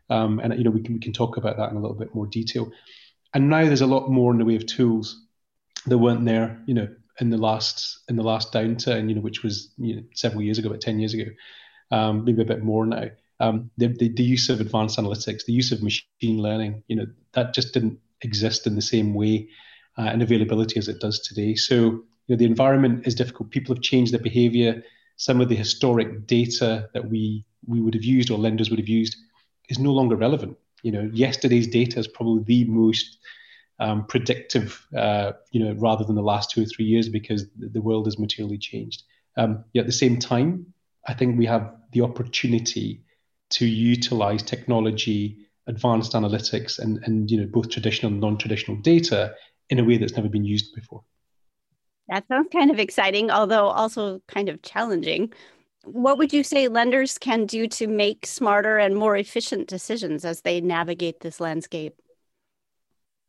Um, 0.09 0.39
and 0.39 0.55
you 0.57 0.63
know, 0.63 0.71
we 0.71 0.83
can 0.83 0.93
we 0.93 0.99
can 0.99 1.13
talk 1.13 1.37
about 1.37 1.57
that 1.57 1.71
in 1.71 1.77
a 1.77 1.81
little 1.81 1.97
bit 1.97 2.13
more 2.13 2.27
detail. 2.27 2.71
And 3.33 3.49
now 3.49 3.65
there's 3.65 3.81
a 3.81 3.87
lot 3.87 4.09
more 4.09 4.31
in 4.31 4.37
the 4.37 4.45
way 4.45 4.55
of 4.55 4.65
tools 4.67 5.25
that 5.87 5.97
weren't 5.97 6.25
there, 6.25 6.61
you 6.67 6.75
know, 6.75 6.87
in 7.19 7.31
the 7.31 7.37
last 7.37 7.99
in 8.07 8.15
the 8.15 8.23
last 8.23 8.53
downturn, 8.53 9.09
you 9.09 9.15
know, 9.15 9.21
which 9.21 9.43
was 9.43 9.71
you 9.77 9.95
know 9.95 10.03
several 10.13 10.43
years 10.43 10.59
ago, 10.59 10.69
about 10.69 10.81
ten 10.81 10.99
years 10.99 11.13
ago, 11.13 11.25
um, 11.91 12.23
maybe 12.23 12.41
a 12.41 12.45
bit 12.45 12.63
more 12.63 12.85
now. 12.85 13.09
Um, 13.39 13.71
the, 13.77 13.87
the, 13.87 14.09
the 14.09 14.23
use 14.23 14.49
of 14.49 14.61
advanced 14.61 14.97
analytics, 14.97 15.45
the 15.45 15.53
use 15.53 15.71
of 15.71 15.83
machine 15.83 16.37
learning, 16.41 16.83
you 16.87 16.95
know, 16.95 17.07
that 17.33 17.53
just 17.53 17.73
didn't 17.73 17.99
exist 18.23 18.67
in 18.67 18.75
the 18.75 18.81
same 18.81 19.13
way 19.13 19.49
uh, 19.97 20.03
and 20.03 20.21
availability 20.21 20.77
as 20.77 20.87
it 20.87 20.99
does 20.99 21.19
today. 21.19 21.55
So 21.55 21.75
you 21.75 22.03
know, 22.29 22.35
the 22.35 22.45
environment 22.45 23.05
is 23.07 23.15
difficult. 23.15 23.51
People 23.51 23.75
have 23.75 23.83
changed 23.83 24.13
their 24.13 24.21
behavior. 24.21 24.83
Some 25.17 25.41
of 25.41 25.49
the 25.49 25.55
historic 25.55 26.27
data 26.27 26.89
that 26.93 27.09
we 27.09 27.45
we 27.65 27.79
would 27.79 27.93
have 27.93 28.03
used 28.03 28.29
or 28.29 28.37
lenders 28.37 28.69
would 28.69 28.79
have 28.79 28.89
used 28.89 29.15
is 29.69 29.79
no 29.79 29.91
longer 29.91 30.15
relevant. 30.15 30.57
You 30.81 30.91
know, 30.91 31.09
yesterday's 31.13 31.67
data 31.67 31.99
is 31.99 32.07
probably 32.07 32.43
the 32.43 32.69
most 32.69 33.17
um, 33.79 34.05
predictive, 34.05 34.85
uh, 34.95 35.33
you 35.51 35.63
know, 35.63 35.73
rather 35.73 36.03
than 36.03 36.15
the 36.15 36.21
last 36.21 36.51
two 36.51 36.63
or 36.63 36.65
three 36.65 36.85
years 36.85 37.09
because 37.09 37.45
the 37.57 37.81
world 37.81 38.05
has 38.07 38.19
materially 38.19 38.57
changed. 38.57 39.03
Um, 39.37 39.63
yet 39.73 39.81
at 39.81 39.87
the 39.87 39.93
same 39.93 40.19
time, 40.19 40.73
I 41.07 41.13
think 41.13 41.37
we 41.37 41.45
have 41.45 41.73
the 41.91 42.01
opportunity 42.01 43.03
to 43.51 43.65
utilize 43.65 44.43
technology 44.43 45.47
advanced 45.67 46.13
analytics 46.13 46.79
and, 46.79 46.99
and 47.03 47.31
you 47.31 47.39
know 47.39 47.47
both 47.47 47.69
traditional 47.69 48.11
and 48.11 48.21
non-traditional 48.21 48.77
data 48.77 49.33
in 49.69 49.79
a 49.79 49.83
way 49.83 49.97
that's 49.97 50.15
never 50.15 50.29
been 50.29 50.45
used 50.45 50.73
before. 50.75 51.03
That 52.09 52.27
sounds 52.27 52.49
kind 52.51 52.69
of 52.69 52.79
exciting, 52.79 53.31
although 53.31 53.67
also 53.67 54.21
kind 54.27 54.49
of 54.49 54.61
challenging. 54.61 55.33
What 55.85 56.17
would 56.17 56.33
you 56.33 56.43
say 56.43 56.67
lenders 56.67 57.17
can 57.17 57.45
do 57.45 57.67
to 57.67 57.87
make 57.87 58.25
smarter 58.25 58.77
and 58.77 58.95
more 58.95 59.15
efficient 59.15 59.67
decisions 59.67 60.25
as 60.25 60.41
they 60.41 60.61
navigate 60.61 61.21
this 61.21 61.39
landscape? 61.39 61.95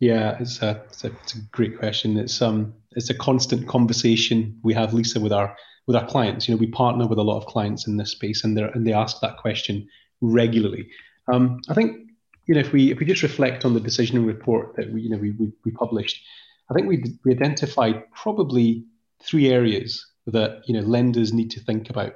Yeah, 0.00 0.36
it's 0.40 0.60
a, 0.60 0.82
it's 0.86 1.04
a, 1.04 1.06
it's 1.22 1.34
a 1.34 1.40
great 1.52 1.78
question. 1.78 2.16
It's 2.16 2.42
um 2.42 2.74
it's 2.92 3.10
a 3.10 3.14
constant 3.14 3.68
conversation 3.68 4.58
we 4.62 4.74
have, 4.74 4.92
Lisa, 4.92 5.20
with 5.20 5.32
our 5.32 5.56
with 5.86 5.96
our 5.96 6.06
clients. 6.06 6.48
You 6.48 6.54
know, 6.54 6.58
we 6.58 6.66
partner 6.66 7.06
with 7.06 7.18
a 7.18 7.22
lot 7.22 7.38
of 7.38 7.46
clients 7.46 7.86
in 7.86 7.96
this 7.96 8.10
space, 8.10 8.44
and 8.44 8.56
they 8.56 8.62
and 8.62 8.86
they 8.86 8.92
ask 8.92 9.20
that 9.20 9.36
question 9.38 9.88
regularly. 10.20 10.88
Um, 11.32 11.60
I 11.68 11.74
think 11.74 12.03
you 12.46 12.54
know, 12.54 12.60
if 12.60 12.72
we 12.72 12.90
if 12.90 12.98
we 12.98 13.06
just 13.06 13.22
reflect 13.22 13.64
on 13.64 13.74
the 13.74 13.80
decision 13.80 14.24
report 14.24 14.76
that 14.76 14.92
we 14.92 15.02
you 15.02 15.10
know 15.10 15.18
we 15.18 15.32
we, 15.32 15.52
we 15.64 15.70
published, 15.70 16.24
I 16.70 16.74
think 16.74 16.86
we 16.86 17.04
we 17.24 17.32
identified 17.32 18.10
probably 18.12 18.84
three 19.22 19.50
areas 19.50 20.06
that 20.26 20.62
you 20.66 20.74
know 20.74 20.86
lenders 20.86 21.32
need 21.32 21.50
to 21.52 21.60
think 21.60 21.90
about 21.90 22.14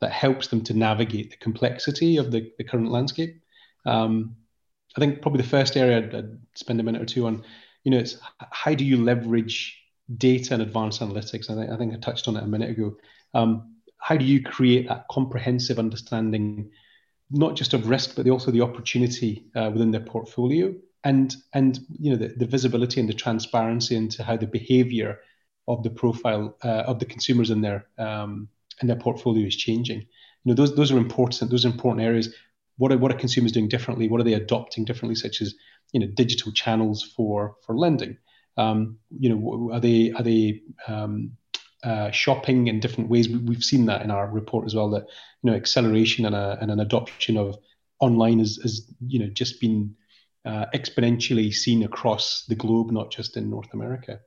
that 0.00 0.12
helps 0.12 0.48
them 0.48 0.62
to 0.62 0.74
navigate 0.74 1.30
the 1.30 1.36
complexity 1.36 2.16
of 2.16 2.30
the, 2.30 2.52
the 2.58 2.64
current 2.64 2.90
landscape. 2.90 3.40
Um, 3.86 4.36
I 4.96 5.00
think 5.00 5.22
probably 5.22 5.42
the 5.42 5.48
first 5.48 5.76
area 5.76 5.98
I'd, 5.98 6.14
I'd, 6.14 6.38
spend 6.54 6.78
a 6.78 6.82
minute 6.82 7.02
or 7.02 7.06
two 7.06 7.26
on, 7.26 7.42
you 7.84 7.90
know, 7.90 7.98
it's 7.98 8.16
how 8.50 8.74
do 8.74 8.84
you 8.84 9.02
leverage 9.02 9.80
data 10.16 10.54
and 10.54 10.62
advanced 10.62 11.00
analytics? 11.00 11.50
I 11.50 11.54
think 11.54 11.70
I 11.70 11.76
think 11.76 11.94
I 11.94 11.98
touched 11.98 12.28
on 12.28 12.36
it 12.36 12.44
a 12.44 12.46
minute 12.46 12.70
ago. 12.70 12.96
Um, 13.34 13.74
how 13.98 14.16
do 14.16 14.24
you 14.24 14.42
create 14.42 14.88
that 14.88 15.06
comprehensive 15.10 15.78
understanding 15.78 16.70
not 17.34 17.56
just 17.56 17.74
of 17.74 17.88
risk, 17.88 18.14
but 18.16 18.28
also 18.28 18.50
the 18.50 18.62
opportunity 18.62 19.46
uh, 19.56 19.70
within 19.72 19.90
their 19.90 20.00
portfolio, 20.00 20.74
and 21.02 21.36
and 21.52 21.80
you 21.98 22.10
know 22.10 22.16
the, 22.16 22.28
the 22.28 22.46
visibility 22.46 23.00
and 23.00 23.08
the 23.08 23.14
transparency 23.14 23.96
into 23.96 24.22
how 24.22 24.36
the 24.36 24.46
behaviour 24.46 25.18
of 25.66 25.82
the 25.82 25.90
profile 25.90 26.56
uh, 26.64 26.84
of 26.86 26.98
the 26.98 27.04
consumers 27.04 27.50
in 27.50 27.60
their 27.60 27.86
um, 27.98 28.48
in 28.80 28.88
their 28.88 28.96
portfolio 28.96 29.46
is 29.46 29.56
changing. 29.56 30.00
You 30.00 30.06
know 30.46 30.54
those 30.54 30.74
those 30.76 30.92
are 30.92 30.98
important. 30.98 31.50
Those 31.50 31.64
are 31.64 31.70
important 31.70 32.06
areas. 32.06 32.34
What 32.76 32.92
are 32.92 32.98
what 32.98 33.12
are 33.12 33.18
consumers 33.18 33.52
doing 33.52 33.68
differently? 33.68 34.08
What 34.08 34.20
are 34.20 34.24
they 34.24 34.34
adopting 34.34 34.84
differently, 34.84 35.16
such 35.16 35.42
as 35.42 35.54
you 35.92 36.00
know 36.00 36.06
digital 36.06 36.52
channels 36.52 37.02
for 37.02 37.56
for 37.66 37.76
lending? 37.76 38.16
Um, 38.56 38.98
you 39.10 39.28
know 39.28 39.70
are 39.72 39.80
they 39.80 40.12
are 40.12 40.22
they 40.22 40.62
um, 40.86 41.36
uh, 41.84 42.10
shopping 42.10 42.68
in 42.68 42.80
different 42.80 43.10
ways. 43.10 43.28
We, 43.28 43.54
have 43.54 43.64
seen 43.64 43.86
that 43.86 44.02
in 44.02 44.10
our 44.10 44.26
report 44.30 44.66
as 44.66 44.74
well. 44.74 44.90
That 44.90 45.06
you 45.42 45.50
know 45.50 45.56
acceleration 45.56 46.26
and, 46.26 46.34
a, 46.34 46.58
and 46.60 46.70
an 46.70 46.80
adoption 46.80 47.36
of 47.36 47.58
online 48.00 48.38
has, 48.38 48.90
you 49.06 49.18
know 49.18 49.26
just 49.26 49.60
been 49.60 49.94
uh, 50.44 50.66
exponentially 50.74 51.52
seen 51.52 51.82
across 51.82 52.44
the 52.48 52.54
globe, 52.54 52.90
not 52.90 53.10
just 53.10 53.36
in 53.36 53.50
North 53.50 53.72
America. 53.72 54.20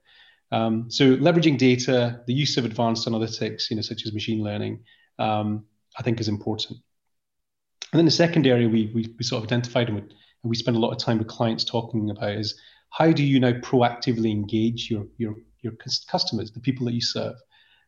Um, 0.51 0.89
so 0.89 1.17
leveraging 1.17 1.57
data, 1.57 2.21
the 2.25 2.33
use 2.33 2.57
of 2.57 2.65
advanced 2.65 3.07
analytics, 3.07 3.69
you 3.69 3.75
know, 3.75 3.81
such 3.81 4.05
as 4.05 4.13
machine 4.13 4.43
learning, 4.43 4.83
um, 5.19 5.65
I 5.97 6.03
think 6.03 6.19
is 6.19 6.29
important. 6.29 6.79
And 7.91 7.99
then 7.99 8.05
the 8.05 8.11
second 8.11 8.47
area 8.47 8.67
we, 8.69 8.91
we, 8.93 9.13
we 9.17 9.23
sort 9.23 9.43
of 9.43 9.47
identified 9.47 9.87
and 9.87 9.97
we, 9.97 10.01
and 10.01 10.49
we 10.49 10.55
spend 10.55 10.77
a 10.77 10.79
lot 10.79 10.91
of 10.91 10.99
time 10.99 11.17
with 11.17 11.27
clients 11.27 11.65
talking 11.65 12.09
about 12.09 12.31
is 12.31 12.59
how 12.91 13.11
do 13.11 13.23
you 13.23 13.39
now 13.39 13.53
proactively 13.53 14.31
engage 14.31 14.89
your 14.89 15.05
your 15.17 15.35
your 15.61 15.73
customers, 16.07 16.51
the 16.51 16.59
people 16.59 16.85
that 16.85 16.93
you 16.93 17.01
serve, 17.01 17.35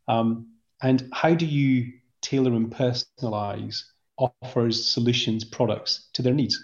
um, 0.09 0.47
and 0.81 1.07
how 1.13 1.33
do 1.33 1.45
you 1.45 1.93
tailor 2.21 2.51
and 2.53 2.71
personalize 2.71 3.83
offers, 4.17 4.85
solutions, 4.85 5.45
products 5.45 6.09
to 6.13 6.21
their 6.21 6.33
needs, 6.33 6.61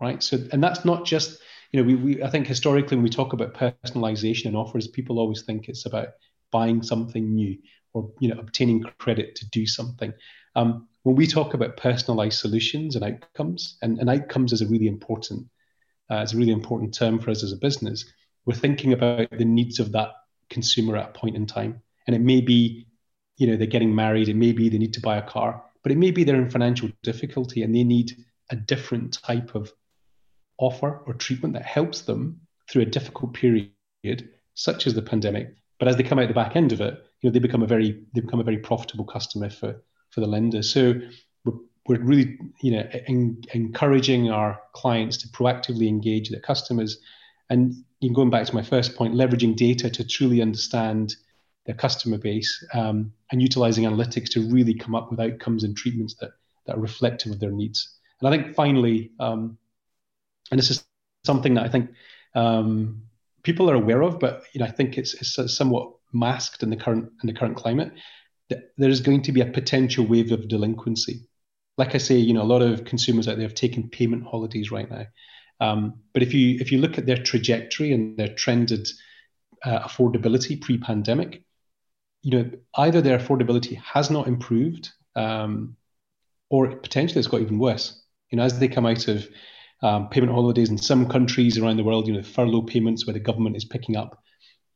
right? 0.00 0.20
So, 0.22 0.38
and 0.50 0.62
that's 0.62 0.84
not 0.84 1.04
just 1.04 1.38
you 1.70 1.80
know 1.80 1.86
we, 1.86 1.94
we 1.94 2.22
I 2.22 2.30
think 2.30 2.46
historically 2.46 2.96
when 2.96 3.04
we 3.04 3.10
talk 3.10 3.32
about 3.32 3.54
personalization 3.54 4.46
and 4.46 4.56
offers, 4.56 4.88
people 4.88 5.20
always 5.20 5.42
think 5.42 5.68
it's 5.68 5.86
about 5.86 6.08
buying 6.50 6.82
something 6.82 7.34
new 7.34 7.58
or 7.92 8.10
you 8.18 8.28
know 8.28 8.40
obtaining 8.40 8.82
credit 8.98 9.36
to 9.36 9.48
do 9.50 9.66
something. 9.66 10.12
Um, 10.56 10.88
when 11.02 11.16
we 11.16 11.26
talk 11.26 11.54
about 11.54 11.76
personalized 11.76 12.38
solutions 12.38 12.96
and 12.96 13.04
outcomes, 13.04 13.76
and, 13.82 13.98
and 13.98 14.08
outcomes 14.08 14.52
is 14.52 14.62
a 14.62 14.66
really 14.66 14.88
important 14.88 15.46
uh, 16.10 16.16
it's 16.16 16.32
a 16.32 16.36
really 16.36 16.52
important 16.52 16.94
term 16.94 17.18
for 17.18 17.30
us 17.30 17.42
as 17.42 17.52
a 17.52 17.56
business. 17.56 18.04
We're 18.46 18.54
thinking 18.54 18.92
about 18.92 19.30
the 19.30 19.44
needs 19.44 19.80
of 19.80 19.92
that 19.92 20.12
consumer 20.50 20.96
at 20.96 21.10
a 21.10 21.12
point 21.18 21.36
in 21.36 21.46
time, 21.46 21.82
and 22.06 22.14
it 22.14 22.20
may 22.20 22.40
be, 22.40 22.86
you 23.36 23.46
know, 23.46 23.56
they're 23.56 23.66
getting 23.66 23.94
married, 23.94 24.28
it 24.28 24.36
may 24.36 24.52
be 24.52 24.68
they 24.68 24.78
need 24.78 24.94
to 24.94 25.00
buy 25.00 25.16
a 25.16 25.22
car, 25.22 25.62
but 25.82 25.92
it 25.92 25.98
may 25.98 26.10
be 26.10 26.24
they're 26.24 26.36
in 26.36 26.50
financial 26.50 26.90
difficulty 27.02 27.62
and 27.62 27.74
they 27.74 27.84
need 27.84 28.12
a 28.50 28.56
different 28.56 29.18
type 29.22 29.54
of 29.54 29.72
offer 30.58 31.02
or 31.06 31.14
treatment 31.14 31.54
that 31.54 31.64
helps 31.64 32.02
them 32.02 32.40
through 32.68 32.82
a 32.82 32.86
difficult 32.86 33.34
period, 33.34 33.70
such 34.54 34.86
as 34.86 34.94
the 34.94 35.02
pandemic. 35.02 35.54
But 35.78 35.88
as 35.88 35.96
they 35.96 36.02
come 36.02 36.18
out 36.18 36.28
the 36.28 36.34
back 36.34 36.56
end 36.56 36.72
of 36.72 36.80
it, 36.80 37.04
you 37.20 37.28
know, 37.28 37.32
they 37.32 37.40
become 37.40 37.62
a 37.62 37.66
very 37.66 38.04
they 38.14 38.20
become 38.20 38.40
a 38.40 38.44
very 38.44 38.58
profitable 38.58 39.04
customer 39.04 39.50
for 39.50 39.82
for 40.10 40.20
the 40.20 40.26
lender. 40.26 40.62
So 40.62 40.94
we're, 41.44 41.58
we're 41.88 42.00
really 42.00 42.38
you 42.62 42.72
know 42.72 42.88
en- 43.06 43.42
encouraging 43.52 44.30
our 44.30 44.60
clients 44.72 45.16
to 45.18 45.28
proactively 45.28 45.88
engage 45.88 46.30
their 46.30 46.40
customers 46.40 46.98
and 47.50 47.74
going 48.12 48.30
back 48.30 48.46
to 48.46 48.54
my 48.54 48.62
first 48.62 48.96
point 48.96 49.14
leveraging 49.14 49.56
data 49.56 49.88
to 49.88 50.06
truly 50.06 50.42
understand 50.42 51.16
their 51.66 51.74
customer 51.74 52.18
base 52.18 52.64
um, 52.74 53.12
and 53.30 53.40
utilizing 53.40 53.84
analytics 53.84 54.30
to 54.30 54.48
really 54.50 54.74
come 54.74 54.94
up 54.94 55.10
with 55.10 55.20
outcomes 55.20 55.64
and 55.64 55.76
treatments 55.76 56.14
that, 56.20 56.30
that 56.66 56.76
are 56.76 56.80
reflective 56.80 57.32
of 57.32 57.40
their 57.40 57.50
needs 57.50 57.96
and 58.20 58.28
i 58.28 58.30
think 58.30 58.54
finally 58.54 59.10
um, 59.20 59.56
and 60.50 60.58
this 60.58 60.70
is 60.70 60.84
something 61.24 61.54
that 61.54 61.64
i 61.64 61.68
think 61.68 61.90
um, 62.34 63.02
people 63.42 63.70
are 63.70 63.74
aware 63.74 64.02
of 64.02 64.18
but 64.18 64.44
you 64.52 64.60
know 64.60 64.66
i 64.66 64.70
think 64.70 64.98
it's, 64.98 65.14
it's 65.14 65.56
somewhat 65.56 65.92
masked 66.12 66.62
in 66.62 66.70
the 66.70 66.76
current 66.76 67.10
in 67.22 67.26
the 67.26 67.32
current 67.32 67.56
climate 67.56 67.92
that 68.50 68.72
there 68.76 68.90
is 68.90 69.00
going 69.00 69.22
to 69.22 69.32
be 69.32 69.40
a 69.40 69.46
potential 69.46 70.06
wave 70.06 70.30
of 70.32 70.48
delinquency 70.48 71.26
like 71.76 71.94
I 71.94 71.98
say, 71.98 72.16
you 72.16 72.32
know, 72.32 72.42
a 72.42 72.44
lot 72.44 72.62
of 72.62 72.84
consumers 72.84 73.26
out 73.28 73.36
there 73.36 73.46
have 73.46 73.54
taken 73.54 73.88
payment 73.88 74.24
holidays 74.24 74.70
right 74.70 74.90
now. 74.90 75.06
Um, 75.60 76.00
but 76.12 76.22
if 76.22 76.34
you 76.34 76.58
if 76.60 76.72
you 76.72 76.78
look 76.78 76.98
at 76.98 77.06
their 77.06 77.16
trajectory 77.16 77.92
and 77.92 78.16
their 78.16 78.34
trended 78.34 78.88
uh, 79.64 79.80
affordability 79.80 80.60
pre-pandemic, 80.60 81.42
you 82.24 82.30
know, 82.30 82.50
either 82.76 83.02
their 83.02 83.18
affordability 83.18 83.76
has 83.76 84.10
not 84.10 84.26
improved, 84.26 84.90
um, 85.14 85.76
or 86.48 86.74
potentially 86.74 87.18
it's 87.18 87.28
got 87.28 87.42
even 87.42 87.58
worse. 87.58 88.02
You 88.30 88.38
know, 88.38 88.44
as 88.44 88.58
they 88.58 88.66
come 88.66 88.86
out 88.86 89.06
of 89.08 89.28
um, 89.82 90.08
payment 90.08 90.32
holidays 90.32 90.70
in 90.70 90.78
some 90.78 91.06
countries 91.06 91.58
around 91.58 91.76
the 91.76 91.84
world, 91.84 92.08
you 92.08 92.14
know, 92.14 92.22
furlough 92.22 92.62
payments 92.62 93.06
where 93.06 93.12
the 93.12 93.20
government 93.20 93.56
is 93.56 93.66
picking 93.66 93.96
up 93.96 94.18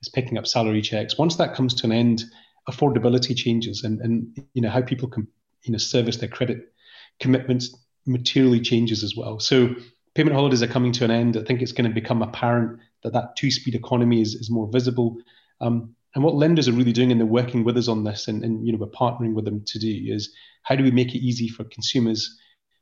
is 0.03 0.11
picking 0.11 0.37
up 0.37 0.47
salary 0.47 0.83
checks. 0.83 1.17
Once 1.17 1.37
that 1.37 1.55
comes 1.55 1.75
to 1.75 1.87
an 1.87 1.93
end, 1.93 2.23
affordability 2.69 3.35
changes, 3.35 3.83
and 3.83 3.99
and 4.03 4.39
you 4.53 4.61
know 4.61 4.69
how 4.69 4.83
people 4.83 5.09
can 5.09 5.27
you 5.63 5.73
know 5.73 5.79
service 5.79 6.19
their 6.19 6.29
credit 6.29 6.59
commitments 7.19 7.75
materially 8.05 8.61
changes 8.61 9.03
as 9.03 9.15
well. 9.17 9.41
So 9.41 9.75
payment 10.15 10.37
holidays 10.37 10.63
are 10.63 10.69
coming 10.69 10.93
to 10.93 11.05
an 11.05 11.11
end. 11.11 11.39
I 11.39 11.45
think 11.45 11.63
it's 11.63 11.73
going 11.73 11.89
to 11.89 11.95
become 11.95 12.21
apparent 12.21 12.79
that 13.03 13.15
that 13.15 13.37
two-speed 13.37 13.75
economy 13.75 14.21
is, 14.21 14.35
is 14.35 14.51
more 14.51 14.69
visible. 14.71 15.17
Um, 15.61 15.95
and 16.15 16.25
what 16.25 16.35
lenders 16.35 16.69
are 16.69 16.73
really 16.73 16.93
doing, 16.93 17.11
and 17.11 17.21
they're 17.21 17.27
working 17.27 17.65
with 17.65 17.77
us 17.77 17.89
on 17.89 18.05
this, 18.05 18.29
and, 18.29 18.43
and 18.43 18.67
you 18.67 18.73
know 18.73 18.79
we're 18.79 18.87
partnering 18.87 19.35
with 19.35 19.45
them 19.45 19.63
to 19.67 19.79
do, 19.79 20.13
is 20.13 20.33
how 20.63 20.75
do 20.75 20.85
we 20.85 20.91
make 20.91 21.15
it 21.15 21.19
easy 21.19 21.49
for 21.49 21.65
consumers 21.65 22.39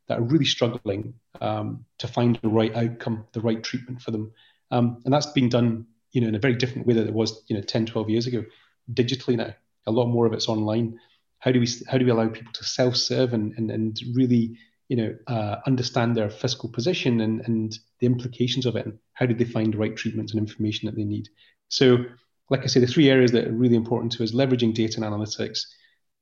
that 0.08 0.18
are 0.18 0.22
really 0.22 0.44
struggling 0.44 1.14
um, 1.40 1.84
to 1.98 2.06
find 2.06 2.38
the 2.42 2.48
right 2.48 2.74
outcome, 2.76 3.26
the 3.32 3.40
right 3.40 3.62
treatment 3.62 4.00
for 4.00 4.10
them, 4.10 4.32
um, 4.70 5.02
and 5.04 5.12
that's 5.12 5.26
being 5.26 5.48
done, 5.48 5.86
you 6.12 6.20
know, 6.20 6.28
in 6.28 6.34
a 6.34 6.40
very 6.40 6.54
different 6.54 6.86
way 6.86 6.94
than 6.94 7.08
it 7.08 7.14
was, 7.14 7.42
you 7.48 7.56
know, 7.56 7.62
10, 7.62 7.86
12 7.86 8.10
years 8.10 8.26
ago, 8.26 8.44
digitally 8.92 9.36
now. 9.36 9.54
A 9.86 9.92
lot 9.92 10.06
more 10.06 10.26
of 10.26 10.32
it's 10.32 10.48
online. 10.48 10.98
How 11.38 11.52
do 11.52 11.60
we 11.60 11.68
how 11.88 11.98
do 11.98 12.04
we 12.04 12.10
allow 12.10 12.28
people 12.28 12.52
to 12.52 12.64
self-serve 12.64 13.32
and 13.32 13.52
and, 13.56 13.70
and 13.70 14.00
really 14.14 14.56
you 14.88 14.96
know 14.96 15.16
uh, 15.26 15.56
understand 15.66 16.16
their 16.16 16.30
fiscal 16.30 16.68
position 16.68 17.20
and 17.20 17.40
and 17.46 17.78
the 18.00 18.06
implications 18.06 18.66
of 18.66 18.76
it 18.76 18.86
and 18.86 18.98
how 19.12 19.26
do 19.26 19.34
they 19.34 19.44
find 19.44 19.72
the 19.72 19.78
right 19.78 19.96
treatments 19.96 20.32
and 20.32 20.40
information 20.40 20.86
that 20.86 20.96
they 20.96 21.04
need? 21.04 21.28
So 21.68 22.04
like 22.50 22.62
i 22.62 22.66
say 22.66 22.80
the 22.80 22.86
three 22.86 23.10
areas 23.10 23.32
that 23.32 23.46
are 23.46 23.52
really 23.52 23.76
important 23.76 24.12
to 24.12 24.22
us 24.22 24.32
leveraging 24.32 24.74
data 24.74 24.96
and 24.96 25.04
analytics. 25.04 25.60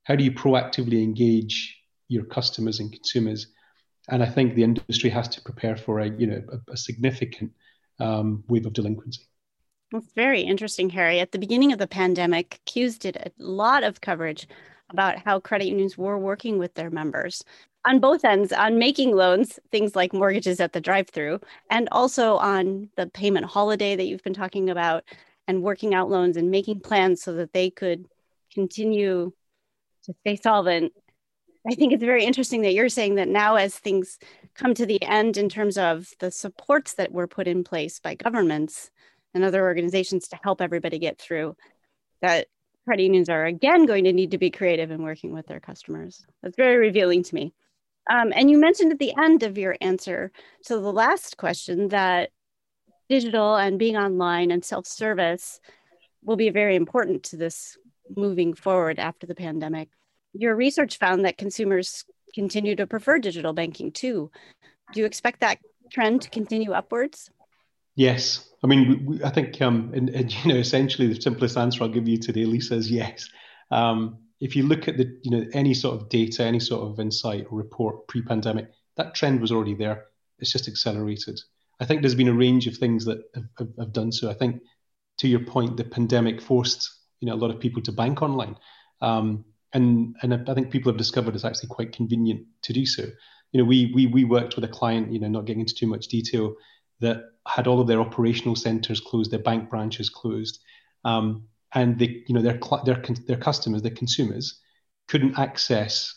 How 0.05 0.17
do 0.17 0.25
you 0.25 0.33
proactively 0.33 1.03
engage 1.03 1.79
your 2.09 2.25
customers 2.25 2.81
and 2.81 2.93
consumers? 2.93 3.49
And 4.09 4.23
i 4.23 4.27
think 4.27 4.55
the 4.55 4.65
industry 4.65 5.11
has 5.11 5.29
to 5.29 5.43
prepare 5.43 5.77
for 5.77 6.01
a 6.01 6.09
you 6.09 6.27
know 6.27 6.43
a, 6.53 6.73
a 6.73 6.77
significant 6.77 7.53
um, 8.01 8.45
wave 8.49 8.67
of 8.67 8.73
delinquency. 8.73 9.23
That's 9.93 10.13
very 10.15 10.43
interesting 10.43 10.91
harry. 10.91 11.21
At 11.21 11.33
the 11.33 11.39
beginning 11.39 11.73
of 11.73 11.79
the 11.79 11.87
pandemic 11.87 12.61
CUES 12.67 12.99
did 12.99 13.17
a 13.17 13.31
lot 13.39 13.85
of 13.85 14.01
coverage 14.01 14.49
about 14.91 15.19
how 15.19 15.41
credit 15.41 15.67
unions 15.67 15.97
were 15.97 16.19
working 16.19 16.59
with 16.59 16.75
their 16.75 16.91
members 16.91 17.43
on 17.85 17.99
both 18.01 18.25
ends 18.25 18.53
on 18.53 18.79
making 18.79 19.15
loans, 19.15 19.59
things 19.71 19.95
like 19.95 20.13
mortgages 20.13 20.61
at 20.61 20.73
the 20.73 20.81
drive 20.81 21.09
through, 21.09 21.41
and 21.71 21.89
also 21.93 22.37
on 22.37 22.89
the 22.97 23.07
payment 23.09 23.47
holiday 23.47 23.95
that 23.97 24.05
you've 24.05 24.23
been 24.23 24.35
talking 24.35 24.71
about 24.71 25.05
and 25.47 25.63
working 25.63 25.95
out 25.95 26.11
loans 26.11 26.37
and 26.37 26.51
making 26.51 26.81
plans 26.81 27.23
so 27.23 27.35
that 27.35 27.53
they 27.53 27.71
could 27.71 28.07
continue 28.53 29.33
to 30.05 30.15
stay 30.21 30.37
solvent. 30.37 30.93
I 31.67 31.75
think 31.75 31.93
it's 31.93 32.05
very 32.05 32.25
interesting 32.25 32.63
that 32.63 32.75
you're 32.75 32.89
saying 32.89 33.15
that 33.15 33.29
now, 33.29 33.57
as 33.57 33.75
things 33.75 34.19
come 34.55 34.75
to 34.75 34.85
the 34.87 35.03
end 35.03 35.37
in 35.37 35.49
terms 35.49 35.79
of 35.79 36.09
the 36.21 36.31
supports 36.31 36.95
that 36.95 37.13
were 37.13 37.27
put 37.27 37.49
in 37.49 37.65
place 37.65 38.01
by 38.01 38.15
governments 38.15 38.91
and 39.33 39.43
other 39.43 39.63
organizations 39.63 40.29
to 40.29 40.39
help 40.43 40.61
everybody 40.61 40.99
get 40.99 41.19
through, 41.19 41.57
that 42.21 42.49
credit 42.85 43.05
unions 43.05 43.31
are 43.31 43.47
again 43.47 43.87
going 43.87 44.05
to 44.05 44.13
need 44.13 44.33
to 44.33 44.39
be 44.39 44.51
creative 44.51 44.91
in 44.91 45.03
working 45.03 45.33
with 45.33 45.47
their 45.47 45.61
customers. 45.61 46.25
That's 46.43 46.57
very 46.57 46.77
revealing 46.77 47.23
to 47.23 47.35
me. 47.35 47.55
Um, 48.11 48.33
and 48.35 48.51
you 48.51 48.59
mentioned 48.59 48.93
at 48.93 48.99
the 48.99 49.15
end 49.19 49.43
of 49.43 49.57
your 49.57 49.77
answer 49.81 50.31
to 50.67 50.75
the 50.75 50.93
last 50.93 51.39
question 51.39 51.89
that 51.89 52.31
digital 53.09 53.57
and 53.57 53.79
being 53.79 53.97
online 53.97 54.51
and 54.51 54.65
self 54.65 54.87
service 54.87 55.61
will 56.23 56.37
be 56.37 56.51
very 56.51 56.77
important 56.77 57.23
to 57.25 57.37
this 57.37 57.77
moving 58.17 58.55
forward 58.55 58.99
after 58.99 59.27
the 59.27 59.35
pandemic. 59.35 59.89
Your 60.33 60.57
research 60.57 60.99
found 60.99 61.25
that 61.25 61.39
consumers 61.39 62.05
continue 62.35 62.75
to 62.77 62.87
prefer 62.87 63.19
digital 63.19 63.53
banking 63.53 63.93
too. 63.93 64.31
Do 64.93 65.01
you 65.01 65.07
expect 65.07 65.41
that 65.41 65.59
trend 65.91 66.23
to 66.23 66.31
continue 66.31 66.73
upwards? 66.73 67.31
Yes, 67.97 68.51
I 68.63 68.67
mean, 68.67 69.05
we, 69.07 69.23
I 69.23 69.31
think, 69.31 69.61
um, 69.63 69.93
and, 69.95 70.09
and, 70.11 70.45
you 70.45 70.53
know, 70.53 70.59
essentially 70.59 71.07
the 71.07 71.21
simplest 71.21 71.57
answer 71.57 71.83
I'll 71.83 71.89
give 71.89 72.09
you 72.09 72.19
today, 72.19 72.45
Lisa, 72.45 72.75
is 72.75 72.91
yes. 72.91 73.29
Um, 73.71 74.19
if 74.41 74.57
you 74.57 74.65
look 74.65 74.89
at 74.89 74.97
the, 74.97 75.17
you 75.23 75.31
know, 75.31 75.47
any 75.53 75.75
sort 75.75 76.01
of 76.01 76.09
data, 76.09 76.43
any 76.45 76.61
sort 76.61 76.91
of 76.91 76.99
insight 76.99 77.47
or 77.51 77.59
report 77.59 78.09
pre-pandemic, 78.09 78.71
that 78.97 79.15
trend 79.15 79.41
was 79.41 79.53
already 79.53 79.75
there. 79.75 80.07
It's 80.39 80.53
just 80.53 80.69
accelerated. 80.69 81.41
I 81.81 81.85
think 81.85 82.01
there's 82.01 82.15
been 82.15 82.29
a 82.29 82.35
range 82.35 82.67
of 82.67 82.77
things 82.77 83.05
that 83.07 83.19
have, 83.35 83.45
have, 83.59 83.69
have 83.79 83.93
done 83.93 84.13
so. 84.13 84.31
I 84.31 84.35
think, 84.35 84.63
to 85.19 85.29
your 85.29 85.41
point, 85.45 85.77
the 85.77 85.85
pandemic 85.85 86.41
forced 86.41 86.91
you 87.21 87.27
know 87.27 87.35
a 87.35 87.43
lot 87.43 87.51
of 87.51 87.61
people 87.61 87.83
to 87.83 87.93
bank 87.93 88.23
online, 88.23 88.57
um, 89.01 89.45
and 89.73 90.17
and 90.23 90.49
I 90.49 90.55
think 90.55 90.71
people 90.71 90.91
have 90.93 90.99
discovered 90.99 91.35
it's 91.35 91.45
actually 91.45 91.69
quite 91.69 91.93
convenient 91.93 92.47
to 92.63 92.73
do 92.73 92.87
so. 92.87 93.03
You 93.53 93.59
know, 93.59 93.65
we 93.65 93.93
we 93.95 94.07
we 94.07 94.25
worked 94.25 94.57
with 94.57 94.65
a 94.65 94.69
client, 94.69 95.13
you 95.13 95.21
know, 95.21 95.29
not 95.29 95.47
getting 95.47 95.61
into 95.61 95.75
too 95.75 95.87
much 95.87 96.09
detail, 96.09 96.55
that 97.01 97.25
had 97.47 97.67
all 97.67 97.81
of 97.81 97.87
their 97.87 98.01
operational 98.01 98.57
centers 98.57 99.01
closed, 99.01 99.31
their 99.31 99.39
bank 99.39 99.71
branches 99.71 100.09
closed, 100.09 100.61
um, 101.05 101.45
and 101.75 101.99
they, 101.99 102.25
you 102.27 102.35
know, 102.35 102.43
their 102.43 102.59
their 102.85 103.03
their 103.27 103.37
customers, 103.37 103.83
their 103.83 103.91
consumers, 103.91 104.61
couldn't 105.09 105.39
access 105.39 106.15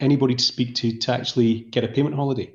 anybody 0.00 0.34
to 0.34 0.44
speak 0.44 0.74
to 0.76 0.98
to 0.98 1.12
actually 1.12 1.60
get 1.70 1.84
a 1.84 1.88
payment 1.88 2.16
holiday. 2.16 2.52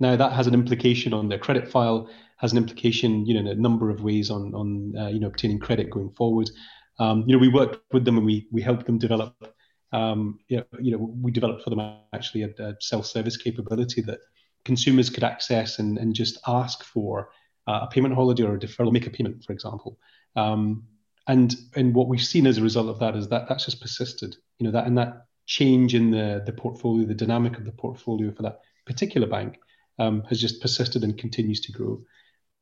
Now 0.00 0.16
that 0.16 0.32
has 0.32 0.46
an 0.46 0.54
implication 0.54 1.12
on 1.12 1.28
their 1.28 1.38
credit 1.38 1.70
file, 1.70 2.08
has 2.38 2.52
an 2.52 2.58
implication, 2.58 3.26
you 3.26 3.34
know, 3.34 3.40
in 3.40 3.46
a 3.46 3.54
number 3.54 3.90
of 3.90 4.02
ways 4.02 4.30
on 4.30 4.54
on 4.54 4.96
uh, 4.98 5.08
you 5.08 5.20
know 5.20 5.28
obtaining 5.28 5.58
credit 5.58 5.90
going 5.90 6.10
forward. 6.10 6.50
Um, 6.98 7.24
you 7.26 7.34
know, 7.34 7.38
we 7.38 7.48
worked 7.48 7.92
with 7.92 8.04
them 8.04 8.16
and 8.16 8.26
we 8.26 8.46
we 8.50 8.62
helped 8.62 8.86
them 8.86 8.98
develop. 8.98 9.54
Um, 9.92 10.38
you, 10.48 10.64
know, 10.78 10.98
we 11.20 11.32
developed 11.32 11.64
for 11.64 11.70
them 11.70 11.80
actually 12.12 12.42
a, 12.42 12.50
a 12.60 12.76
self-service 12.78 13.36
capability 13.36 14.00
that 14.02 14.20
consumers 14.64 15.10
could 15.10 15.24
access 15.24 15.80
and, 15.80 15.98
and 15.98 16.14
just 16.14 16.38
ask 16.46 16.84
for 16.84 17.30
uh, 17.66 17.80
a 17.82 17.88
payment 17.88 18.14
holiday 18.14 18.44
or 18.44 18.54
a 18.54 18.58
deferral, 18.58 18.92
make 18.92 19.08
a 19.08 19.10
payment, 19.10 19.42
for 19.44 19.52
example. 19.52 19.98
Um, 20.36 20.84
and 21.26 21.56
and 21.76 21.94
what 21.94 22.08
we've 22.08 22.22
seen 22.22 22.46
as 22.46 22.58
a 22.58 22.62
result 22.62 22.88
of 22.88 22.98
that 23.00 23.16
is 23.16 23.28
that 23.28 23.48
that's 23.48 23.66
just 23.66 23.80
persisted. 23.80 24.36
You 24.58 24.66
know 24.66 24.72
that 24.72 24.86
and 24.86 24.96
that 24.96 25.26
change 25.46 25.94
in 25.94 26.10
the 26.10 26.42
the 26.46 26.52
portfolio, 26.52 27.06
the 27.06 27.14
dynamic 27.14 27.58
of 27.58 27.64
the 27.64 27.72
portfolio 27.72 28.32
for 28.32 28.42
that 28.42 28.60
particular 28.86 29.26
bank 29.26 29.58
um, 30.00 30.24
has 30.28 30.40
just 30.40 30.60
persisted 30.60 31.04
and 31.04 31.16
continues 31.18 31.60
to 31.60 31.72
grow. 31.72 32.02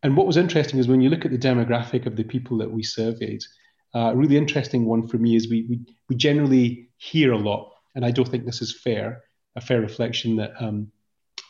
And 0.03 0.17
what 0.17 0.27
was 0.27 0.37
interesting 0.37 0.79
is 0.79 0.89
when 0.89 1.01
you 1.01 1.09
look 1.09 1.25
at 1.25 1.31
the 1.31 1.39
demographic 1.39 2.05
of 2.05 2.17
the 2.17 2.25
people 2.25 2.59
that 2.59 2.71
we 2.71 2.83
surveyed, 2.83 3.43
uh, 3.95 4.11
a 4.13 4.17
really 4.17 4.37
interesting 4.37 4.85
one 4.85 5.07
for 5.09 5.17
me 5.17 5.35
is 5.35 5.49
we, 5.49 5.67
we 5.69 5.81
we 6.09 6.17
generally 6.17 6.91
hear 6.99 7.33
a 7.33 7.39
lot, 7.39 7.73
and 7.95 8.05
I 8.05 8.11
don't 8.11 8.29
think 8.29 8.45
this 8.45 8.61
is 8.61 8.79
fair, 8.79 9.23
a 9.57 9.61
fair 9.61 9.81
reflection 9.81 10.37
that 10.37 10.53
um, 10.61 10.93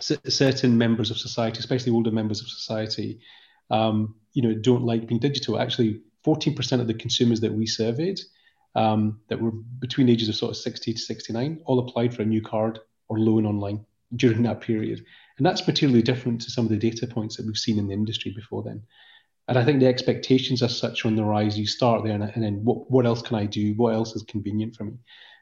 certain 0.01 0.79
members 0.79 1.11
of 1.11 1.19
society, 1.19 1.59
especially 1.59 1.93
older 1.93 2.13
members 2.13 2.41
of 2.41 2.49
society, 2.49 3.21
um, 3.71 4.15
you 4.35 4.43
know, 4.43 4.55
don't 4.55 4.85
like 4.85 5.09
being 5.09 5.21
digital. 5.21 5.59
Actually, 5.59 6.03
14% 6.25 6.81
of 6.81 6.87
the 6.87 6.95
consumers 6.95 7.41
that 7.41 7.53
we 7.53 7.67
surveyed 7.67 8.21
um, 8.77 9.21
that 9.29 9.41
were 9.41 9.53
between 9.81 10.09
ages 10.09 10.29
of 10.29 10.37
sort 10.37 10.51
of 10.51 10.57
60 10.57 10.93
to 10.93 10.99
69 10.99 11.61
all 11.65 11.81
applied 11.81 12.15
for 12.15 12.23
a 12.23 12.27
new 12.27 12.43
card 12.43 12.79
or 13.09 13.19
loan 13.19 13.47
online 13.47 13.85
during 14.15 14.43
that 14.43 14.61
period. 14.61 15.05
And 15.37 15.47
that's 15.47 15.67
materially 15.67 16.03
different 16.03 16.41
to 16.43 16.51
some 16.51 16.65
of 16.65 16.71
the 16.71 16.77
data 16.77 17.07
points 17.07 17.37
that 17.37 17.47
we've 17.47 17.57
seen 17.57 17.79
in 17.79 17.89
the 17.89 17.95
industry 17.95 18.33
before 18.35 18.63
then. 18.63 18.83
And 19.47 19.59
I 19.59 19.65
think 19.65 19.81
the 19.81 19.87
expectations 19.87 20.63
are 20.63 20.69
such 20.69 21.07
on 21.07 21.17
the 21.17 21.25
rise. 21.25 21.59
You 21.59 21.67
start 21.67 22.05
there, 22.05 22.15
and, 22.15 22.23
and 22.23 22.45
then 22.45 22.65
what, 22.65 22.91
what 22.91 23.07
else 23.07 23.23
can 23.23 23.37
I 23.37 23.47
do? 23.47 23.73
What 23.77 23.95
else 23.95 24.15
is 24.15 24.23
convenient 24.23 24.77
for 24.77 24.85
me? 24.85 24.93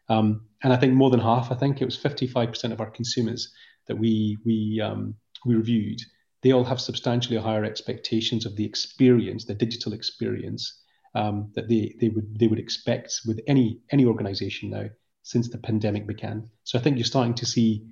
Um, 0.09 0.43
and 0.63 0.73
I 0.73 0.77
think 0.77 0.95
more 0.95 1.11
than 1.11 1.19
half, 1.19 1.51
I 1.51 1.57
think 1.57 1.83
it 1.83 1.85
was 1.85 1.99
55% 1.99 2.73
of 2.73 2.81
our 2.81 2.91
consumers 2.91 3.53
that 3.89 3.97
we 3.97 4.39
we 4.45 4.81
um, 4.81 5.17
we 5.45 5.55
reviewed, 5.55 6.01
they 6.43 6.53
all 6.53 6.65
have 6.65 6.81
substantially 6.81 7.37
higher 7.37 7.65
expectations 7.65 8.47
of 8.47 8.57
the 8.57 8.65
experience, 8.65 9.45
the 9.45 9.55
digital 9.55 9.93
experience 9.93 10.81
um, 11.15 11.51
that 11.55 11.69
they 11.69 11.95
they 12.01 12.09
would 12.09 12.39
they 12.39 12.47
would 12.47 12.59
expect 12.59 13.21
with 13.27 13.41
any 13.47 13.81
any 13.91 14.05
organization 14.05 14.71
now 14.71 14.87
since 15.23 15.49
the 15.49 15.59
pandemic 15.59 16.07
began. 16.07 16.49
So 16.65 16.79
I 16.79 16.83
think 16.83 16.97
you're 16.97 17.05
starting 17.05 17.35
to 17.35 17.47
see 17.47 17.87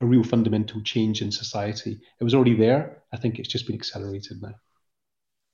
a 0.00 0.06
real 0.06 0.24
fundamental 0.24 0.80
change 0.82 1.22
in 1.22 1.30
society. 1.30 2.00
It 2.20 2.24
was 2.24 2.34
already 2.34 2.56
there. 2.56 3.02
I 3.12 3.16
think 3.16 3.38
it's 3.38 3.48
just 3.48 3.66
been 3.66 3.76
accelerated 3.76 4.42
now. 4.42 4.54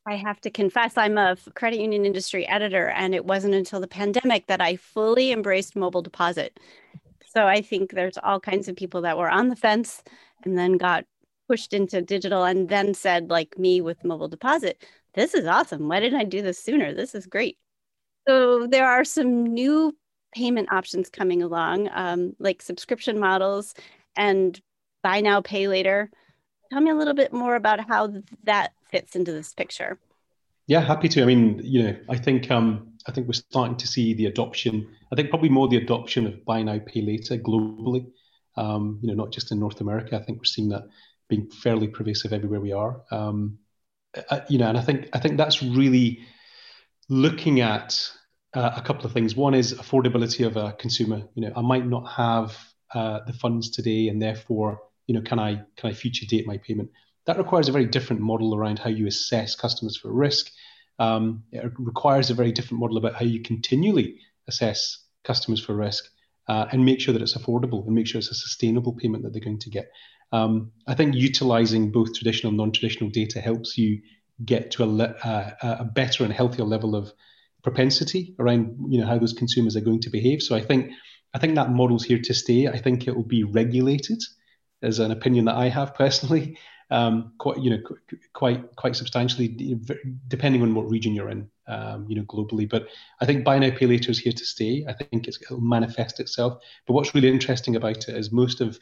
I 0.06 0.16
have 0.16 0.40
to 0.42 0.50
confess, 0.50 0.96
I'm 0.96 1.18
a 1.18 1.36
credit 1.54 1.78
union 1.78 2.06
industry 2.06 2.46
editor, 2.48 2.88
and 2.88 3.14
it 3.14 3.26
wasn't 3.26 3.54
until 3.54 3.80
the 3.80 3.86
pandemic 3.86 4.46
that 4.46 4.60
I 4.60 4.76
fully 4.76 5.30
embraced 5.30 5.76
mobile 5.76 6.02
deposit. 6.02 6.58
So 7.28 7.46
I 7.46 7.60
think 7.60 7.92
there's 7.92 8.18
all 8.18 8.40
kinds 8.40 8.66
of 8.66 8.76
people 8.76 9.02
that 9.02 9.18
were 9.18 9.30
on 9.30 9.48
the 9.48 9.56
fence 9.56 10.02
and 10.42 10.58
then 10.58 10.78
got 10.78 11.04
pushed 11.48 11.74
into 11.74 12.00
digital 12.00 12.44
and 12.44 12.68
then 12.68 12.94
said, 12.94 13.28
like 13.30 13.58
me 13.58 13.80
with 13.80 14.02
mobile 14.02 14.28
deposit, 14.28 14.84
this 15.14 15.34
is 15.34 15.46
awesome. 15.46 15.86
Why 15.88 16.00
didn't 16.00 16.20
I 16.20 16.24
do 16.24 16.42
this 16.42 16.62
sooner? 16.62 16.94
This 16.94 17.14
is 17.14 17.26
great. 17.26 17.58
So 18.26 18.66
there 18.66 18.88
are 18.88 19.04
some 19.04 19.44
new 19.44 19.96
payment 20.34 20.72
options 20.72 21.10
coming 21.10 21.42
along, 21.42 21.88
um, 21.92 22.34
like 22.38 22.62
subscription 22.62 23.18
models 23.18 23.74
and 24.20 24.60
buy 25.02 25.22
now, 25.22 25.40
pay 25.40 25.66
later. 25.66 26.10
Tell 26.70 26.82
me 26.82 26.90
a 26.90 26.94
little 26.94 27.14
bit 27.14 27.32
more 27.32 27.56
about 27.56 27.80
how 27.88 28.12
that 28.44 28.72
fits 28.90 29.16
into 29.16 29.32
this 29.32 29.54
picture. 29.54 29.98
Yeah, 30.66 30.80
happy 30.80 31.08
to. 31.08 31.22
I 31.22 31.24
mean, 31.24 31.60
you 31.64 31.82
know, 31.82 31.96
I 32.08 32.16
think 32.18 32.50
um, 32.50 32.92
I 33.08 33.12
think 33.12 33.26
we're 33.26 33.32
starting 33.32 33.76
to 33.78 33.88
see 33.88 34.12
the 34.14 34.26
adoption. 34.26 34.86
I 35.10 35.16
think 35.16 35.30
probably 35.30 35.48
more 35.48 35.68
the 35.68 35.78
adoption 35.78 36.26
of 36.26 36.44
buy 36.44 36.62
now, 36.62 36.78
pay 36.78 37.00
later 37.00 37.38
globally. 37.38 38.06
Um, 38.56 38.98
you 39.00 39.08
know, 39.08 39.14
not 39.14 39.32
just 39.32 39.52
in 39.52 39.58
North 39.58 39.80
America. 39.80 40.16
I 40.16 40.22
think 40.22 40.38
we're 40.38 40.44
seeing 40.44 40.68
that 40.68 40.84
being 41.28 41.48
fairly 41.50 41.88
pervasive 41.88 42.32
everywhere 42.32 42.60
we 42.60 42.72
are. 42.72 43.00
Um, 43.10 43.58
uh, 44.28 44.40
you 44.48 44.58
know, 44.58 44.68
and 44.68 44.76
I 44.76 44.82
think 44.82 45.08
I 45.14 45.18
think 45.18 45.38
that's 45.38 45.62
really 45.62 46.20
looking 47.08 47.60
at 47.60 47.98
uh, 48.52 48.72
a 48.76 48.82
couple 48.82 49.06
of 49.06 49.12
things. 49.12 49.34
One 49.34 49.54
is 49.54 49.72
affordability 49.72 50.46
of 50.46 50.56
a 50.58 50.72
consumer. 50.74 51.22
You 51.34 51.42
know, 51.48 51.52
I 51.56 51.62
might 51.62 51.86
not 51.86 52.06
have 52.10 52.69
uh, 52.94 53.20
the 53.26 53.32
funds 53.32 53.70
today, 53.70 54.08
and 54.08 54.20
therefore, 54.20 54.80
you 55.06 55.14
know, 55.14 55.22
can 55.22 55.38
I 55.38 55.62
can 55.76 55.90
I 55.90 55.92
future 55.92 56.26
date 56.26 56.46
my 56.46 56.58
payment? 56.58 56.90
That 57.26 57.38
requires 57.38 57.68
a 57.68 57.72
very 57.72 57.86
different 57.86 58.22
model 58.22 58.54
around 58.54 58.78
how 58.78 58.90
you 58.90 59.06
assess 59.06 59.54
customers 59.54 59.96
for 59.96 60.12
risk 60.12 60.50
um, 61.00 61.44
it 61.50 61.72
requires 61.78 62.30
a 62.30 62.34
very 62.34 62.52
different 62.52 62.80
model 62.80 62.98
about 62.98 63.14
how 63.14 63.24
you 63.24 63.40
continually 63.40 64.18
assess 64.46 64.98
customers 65.24 65.64
for 65.64 65.74
risk 65.74 66.04
uh, 66.46 66.66
and 66.70 66.84
make 66.84 67.00
sure 67.00 67.14
that 67.14 67.22
it's 67.22 67.36
affordable 67.36 67.84
and 67.86 67.94
make 67.94 68.06
sure 68.06 68.18
it's 68.18 68.30
a 68.30 68.34
sustainable 68.34 68.92
payment 68.92 69.24
that 69.24 69.32
they're 69.32 69.40
going 69.40 69.58
to 69.60 69.70
get. 69.70 69.90
Um, 70.30 70.72
I 70.86 70.94
think 70.94 71.14
utilizing 71.14 71.90
both 71.90 72.14
traditional 72.14 72.50
and 72.50 72.58
non-traditional 72.58 73.10
data 73.10 73.40
helps 73.40 73.78
you 73.78 74.02
get 74.44 74.70
to 74.72 74.84
a, 74.84 74.86
le- 74.86 75.16
uh, 75.24 75.76
a 75.80 75.84
better 75.84 76.22
and 76.22 76.32
healthier 76.32 76.66
level 76.66 76.94
of 76.94 77.12
propensity 77.62 78.34
around 78.38 78.74
you 78.88 79.00
know 79.00 79.06
how 79.06 79.18
those 79.18 79.34
consumers 79.34 79.76
are 79.76 79.82
going 79.82 80.00
to 80.00 80.10
behave. 80.10 80.42
So 80.42 80.54
I 80.54 80.60
think 80.60 80.92
I 81.32 81.38
think 81.38 81.54
that 81.54 81.70
model's 81.70 82.04
here 82.04 82.20
to 82.20 82.34
stay. 82.34 82.66
I 82.66 82.78
think 82.78 83.06
it 83.06 83.14
will 83.14 83.22
be 83.22 83.44
regulated, 83.44 84.22
as 84.82 84.98
an 84.98 85.10
opinion 85.10 85.44
that 85.44 85.56
I 85.56 85.68
have 85.68 85.94
personally 85.94 86.58
um, 86.90 87.32
quite 87.38 87.58
you 87.58 87.70
know 87.70 87.82
quite 88.32 88.74
quite 88.76 88.96
substantially 88.96 89.78
depending 90.28 90.62
on 90.62 90.74
what 90.74 90.90
region 90.90 91.14
you're 91.14 91.30
in 91.30 91.48
um, 91.68 92.06
you 92.08 92.16
know 92.16 92.24
globally. 92.24 92.68
But 92.68 92.88
I 93.20 93.26
think 93.26 93.44
buy 93.44 93.58
now 93.58 93.70
pay 93.70 93.86
later 93.86 94.10
is 94.10 94.18
here 94.18 94.32
to 94.32 94.44
stay. 94.44 94.84
I 94.88 94.92
think 94.92 95.28
it'll 95.28 95.60
manifest 95.60 96.20
itself. 96.20 96.62
But 96.86 96.94
what's 96.94 97.14
really 97.14 97.28
interesting 97.28 97.76
about 97.76 98.08
it 98.08 98.16
is 98.16 98.32
most 98.32 98.60
of 98.60 98.78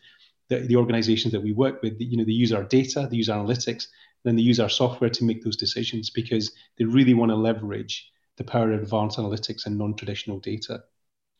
the, 0.49 0.61
the 0.61 0.77
organizations 0.77 1.33
that 1.33 1.43
we 1.43 1.53
work 1.53 1.83
with 1.83 2.01
you 2.01 2.17
know 2.17 2.25
they 2.25 2.33
use 2.33 2.53
our 2.53 2.65
data 2.65 3.07
they 3.11 3.17
use 3.17 3.29
analytics 3.29 3.87
then 4.25 4.37
they 4.37 4.43
use 4.43 4.59
our 4.59 4.69
software 4.69 5.11
to 5.11 5.25
make 5.25 5.45
those 5.45 5.57
decisions 5.57 6.11
because 6.11 6.53
they 6.79 6.85
really 6.85 7.15
want 7.15 7.31
to 7.31 7.37
leverage 7.37 8.11
the 8.37 8.45
power 8.45 8.73
of 8.73 8.83
advanced 8.83 9.19
analytics 9.19 9.67
and 9.67 9.79
non-traditional 9.79 10.41
data 10.41 10.83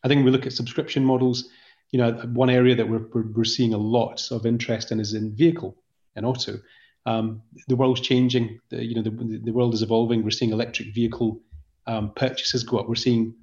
I 0.03 0.07
think 0.07 0.23
we 0.23 0.31
look 0.31 0.45
at 0.45 0.53
subscription 0.53 1.03
models 1.03 1.49
you 1.91 1.97
know 1.97 2.11
one 2.33 2.49
area 2.49 2.75
that 2.75 2.87
we're, 2.87 3.05
we're, 3.13 3.43
seeing 3.43 3.73
a 3.73 3.77
lot 3.77 4.31
of 4.31 4.45
interest 4.45 4.91
in 4.91 4.99
is 4.99 5.13
in 5.13 5.35
vehicle 5.35 5.75
and 6.15 6.25
auto. 6.25 6.59
Um, 7.05 7.41
the 7.67 7.75
world's 7.75 8.01
changing. 8.01 8.59
The, 8.69 8.83
you 8.83 8.95
know, 8.95 9.01
the, 9.01 9.39
the 9.43 9.51
world 9.51 9.73
is 9.73 9.81
evolving. 9.81 10.23
We're 10.23 10.31
seeing 10.31 10.51
electric 10.51 10.93
vehicle 10.93 11.41
um, 11.87 12.11
purchases 12.13 12.63
go 12.63 12.77
up. 12.77 12.87
We're 12.87 12.95
seeing 12.95 13.33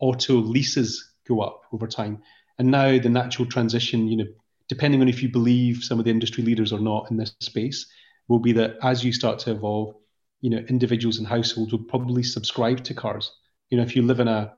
auto 0.00 0.34
leases 0.34 1.12
go 1.28 1.40
up 1.40 1.62
over 1.72 1.86
time. 1.86 2.22
And 2.58 2.70
now 2.70 2.98
the 2.98 3.08
natural 3.08 3.46
transition, 3.46 4.08
you 4.08 4.16
know, 4.16 4.26
depending 4.68 5.00
on 5.00 5.08
if 5.08 5.22
you 5.22 5.28
believe 5.28 5.84
some 5.84 5.98
of 5.98 6.04
the 6.04 6.10
industry 6.10 6.42
leaders 6.42 6.72
or 6.72 6.80
not 6.80 7.10
in 7.10 7.16
this 7.16 7.34
space, 7.40 7.86
will 8.28 8.40
be 8.40 8.52
that 8.52 8.76
as 8.82 9.04
you 9.04 9.12
start 9.12 9.38
to 9.40 9.52
evolve, 9.52 9.94
you 10.40 10.50
know, 10.50 10.58
individuals 10.68 11.18
and 11.18 11.26
households 11.26 11.70
will 11.70 11.84
probably 11.84 12.22
subscribe 12.22 12.82
to 12.84 12.94
cars. 12.94 13.30
You 13.70 13.76
know, 13.76 13.84
if 13.84 13.94
you 13.94 14.02
live 14.02 14.20
in 14.20 14.28
a 14.28 14.56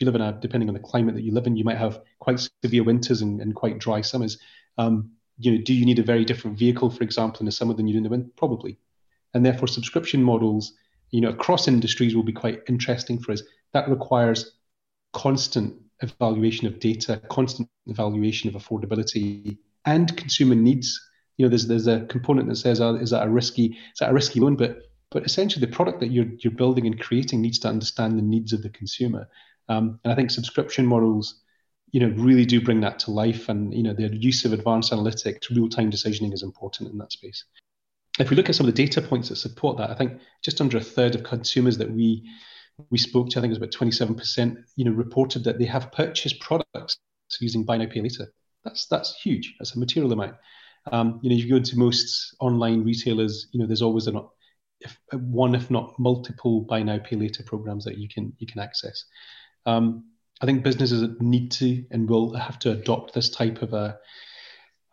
you 0.00 0.06
live 0.06 0.14
in 0.14 0.20
a 0.20 0.32
depending 0.32 0.68
on 0.68 0.74
the 0.74 0.80
climate 0.80 1.14
that 1.14 1.22
you 1.22 1.32
live 1.32 1.46
in, 1.46 1.56
you 1.56 1.64
might 1.64 1.78
have 1.78 2.00
quite 2.18 2.48
severe 2.64 2.84
winters 2.84 3.22
and, 3.22 3.40
and 3.40 3.54
quite 3.54 3.78
dry 3.78 4.00
summers. 4.00 4.38
Um, 4.76 5.10
you 5.38 5.52
know, 5.52 5.62
do 5.62 5.72
you 5.72 5.84
need 5.84 5.98
a 5.98 6.02
very 6.04 6.24
different 6.24 6.58
vehicle, 6.58 6.90
for 6.90 7.04
example, 7.04 7.40
in 7.40 7.46
the 7.46 7.52
summer 7.52 7.74
than 7.74 7.86
you 7.86 7.94
do 7.94 7.98
in 7.98 8.02
the 8.02 8.10
winter? 8.10 8.30
Probably. 8.36 8.78
And 9.34 9.44
therefore, 9.44 9.68
subscription 9.68 10.22
models, 10.22 10.72
you 11.10 11.20
know, 11.20 11.30
across 11.30 11.68
industries 11.68 12.14
will 12.14 12.22
be 12.22 12.32
quite 12.32 12.62
interesting 12.68 13.18
for 13.18 13.32
us. 13.32 13.42
That 13.72 13.88
requires 13.88 14.52
constant 15.12 15.74
evaluation 16.00 16.66
of 16.66 16.80
data, 16.80 17.20
constant 17.28 17.68
evaluation 17.86 18.54
of 18.54 18.60
affordability 18.60 19.58
and 19.84 20.16
consumer 20.16 20.54
needs. 20.54 21.00
You 21.36 21.46
know, 21.46 21.50
there's 21.50 21.66
there's 21.66 21.86
a 21.86 22.06
component 22.06 22.48
that 22.48 22.56
says, 22.56 22.80
oh, 22.80 22.96
is 22.96 23.10
that 23.10 23.26
a 23.26 23.30
risky 23.30 23.66
is 23.66 23.98
that 24.00 24.10
a 24.10 24.14
risky 24.14 24.40
loan? 24.40 24.56
But 24.56 24.82
but 25.10 25.24
essentially, 25.24 25.64
the 25.64 25.72
product 25.72 26.00
that 26.00 26.10
you're 26.10 26.28
you're 26.40 26.52
building 26.52 26.86
and 26.86 27.00
creating 27.00 27.40
needs 27.40 27.58
to 27.60 27.68
understand 27.68 28.18
the 28.18 28.22
needs 28.22 28.52
of 28.52 28.62
the 28.62 28.70
consumer. 28.70 29.28
Um, 29.68 30.00
and 30.04 30.12
I 30.12 30.16
think 30.16 30.30
subscription 30.30 30.86
models 30.86 31.42
you 31.92 32.00
know, 32.00 32.14
really 32.22 32.44
do 32.44 32.60
bring 32.60 32.80
that 32.80 32.98
to 33.00 33.10
life. 33.10 33.48
And, 33.48 33.72
you 33.72 33.82
know, 33.82 33.94
the 33.94 34.14
use 34.14 34.44
of 34.44 34.52
advanced 34.52 34.92
analytics, 34.92 35.48
real-time 35.50 35.90
decisioning 35.90 36.34
is 36.34 36.42
important 36.42 36.90
in 36.90 36.98
that 36.98 37.12
space. 37.12 37.44
If 38.18 38.30
we 38.30 38.36
look 38.36 38.48
at 38.48 38.54
some 38.54 38.68
of 38.68 38.74
the 38.74 38.86
data 38.86 39.00
points 39.00 39.28
that 39.28 39.36
support 39.36 39.78
that, 39.78 39.90
I 39.90 39.94
think 39.94 40.20
just 40.42 40.60
under 40.60 40.76
a 40.76 40.82
third 40.82 41.14
of 41.14 41.22
consumers 41.22 41.78
that 41.78 41.90
we 41.90 42.28
we 42.90 42.98
spoke 42.98 43.28
to, 43.28 43.38
I 43.38 43.42
think 43.42 43.50
it 43.50 43.58
was 43.60 43.76
about 43.76 43.90
27%, 43.90 44.56
you 44.76 44.84
know, 44.84 44.92
reported 44.92 45.42
that 45.44 45.58
they 45.58 45.64
have 45.64 45.90
purchased 45.90 46.38
products 46.40 46.98
using 47.40 47.64
buy 47.64 47.76
now 47.76 47.86
pay 47.86 48.00
later. 48.00 48.32
That's 48.64 48.86
that's 48.86 49.16
huge. 49.16 49.54
That's 49.58 49.74
a 49.74 49.80
material 49.80 50.12
amount. 50.12 50.36
Um, 50.92 51.18
you 51.22 51.30
know, 51.30 51.36
if 51.36 51.42
you 51.42 51.50
go 51.50 51.56
into 51.56 51.76
most 51.76 52.36
online 52.38 52.84
retailers, 52.84 53.48
you 53.52 53.58
know, 53.58 53.66
there's 53.66 53.82
always 53.82 54.06
a 54.06 54.22
if, 54.80 54.96
one, 55.12 55.56
if 55.56 55.70
not 55.72 55.98
multiple 55.98 56.60
buy 56.60 56.82
now 56.82 56.98
pay 56.98 57.16
later 57.16 57.42
programs 57.42 57.84
that 57.84 57.98
you 57.98 58.08
can 58.08 58.32
you 58.38 58.46
can 58.46 58.60
access. 58.60 59.04
Um, 59.68 60.04
I 60.40 60.46
think 60.46 60.62
businesses 60.62 61.16
need 61.20 61.50
to 61.52 61.84
and 61.90 62.08
will 62.08 62.34
have 62.34 62.58
to 62.60 62.70
adopt 62.70 63.12
this 63.12 63.28
type 63.28 63.60
of 63.60 63.74
a, 63.74 63.98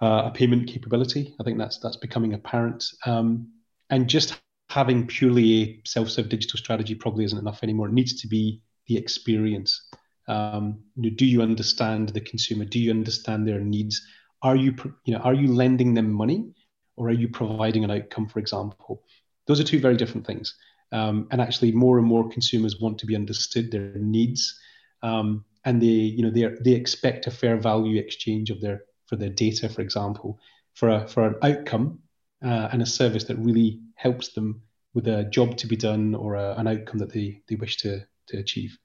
a 0.01 0.31
payment 0.33 0.67
capability. 0.67 1.33
I 1.39 1.43
think 1.43 1.57
that's 1.57 1.77
that's 1.77 1.97
becoming 1.97 2.33
apparent. 2.33 2.83
Um, 3.05 3.51
and 3.89 4.09
just 4.09 4.35
having 4.69 5.07
purely 5.07 5.61
a 5.61 5.81
self-serve 5.85 6.27
digital 6.27 6.57
strategy 6.57 6.95
probably 6.95 7.23
isn't 7.23 7.37
enough 7.37 7.59
anymore. 7.63 7.87
It 7.87 7.93
needs 7.93 8.19
to 8.21 8.27
be 8.27 8.61
the 8.87 8.97
experience. 8.97 9.87
Um, 10.27 10.79
you 10.95 11.03
know, 11.09 11.15
do 11.15 11.25
you 11.25 11.41
understand 11.41 12.09
the 12.09 12.21
consumer? 12.21 12.65
Do 12.65 12.79
you 12.79 12.91
understand 12.91 13.47
their 13.47 13.59
needs? 13.59 14.01
Are 14.41 14.55
you 14.55 14.75
you 15.05 15.13
know 15.13 15.19
are 15.19 15.33
you 15.33 15.47
lending 15.53 15.93
them 15.93 16.11
money 16.11 16.53
or 16.97 17.09
are 17.09 17.19
you 17.21 17.29
providing 17.29 17.83
an 17.83 17.91
outcome, 17.91 18.27
for 18.27 18.39
example? 18.39 19.03
Those 19.47 19.59
are 19.59 19.63
two 19.63 19.79
very 19.79 19.95
different 19.95 20.25
things. 20.25 20.55
Um, 20.91 21.27
and 21.31 21.41
actually, 21.41 21.71
more 21.71 21.97
and 21.97 22.07
more 22.07 22.29
consumers 22.29 22.79
want 22.79 22.99
to 22.99 23.05
be 23.05 23.15
understood, 23.15 23.71
their 23.71 23.93
needs, 23.95 24.59
um, 25.01 25.45
and 25.63 25.81
they, 25.81 25.85
you 25.87 26.23
know, 26.23 26.29
they 26.29 26.47
they 26.61 26.75
expect 26.75 27.27
a 27.27 27.31
fair 27.31 27.57
value 27.57 27.99
exchange 27.99 28.49
of 28.49 28.61
their 28.61 28.83
for 29.07 29.15
their 29.15 29.29
data, 29.29 29.69
for 29.69 29.81
example, 29.81 30.39
for 30.73 30.89
a 30.89 31.07
for 31.07 31.27
an 31.27 31.35
outcome 31.41 31.99
uh, 32.43 32.69
and 32.71 32.81
a 32.81 32.85
service 32.85 33.25
that 33.25 33.37
really 33.37 33.81
helps 33.95 34.29
them 34.29 34.61
with 34.93 35.07
a 35.07 35.25
job 35.25 35.57
to 35.57 35.67
be 35.67 35.75
done 35.75 36.15
or 36.15 36.35
a, 36.35 36.55
an 36.57 36.67
outcome 36.67 36.99
that 36.99 37.11
they 37.11 37.41
they 37.47 37.55
wish 37.55 37.77
to 37.77 38.05
to 38.27 38.37
achieve. 38.37 38.77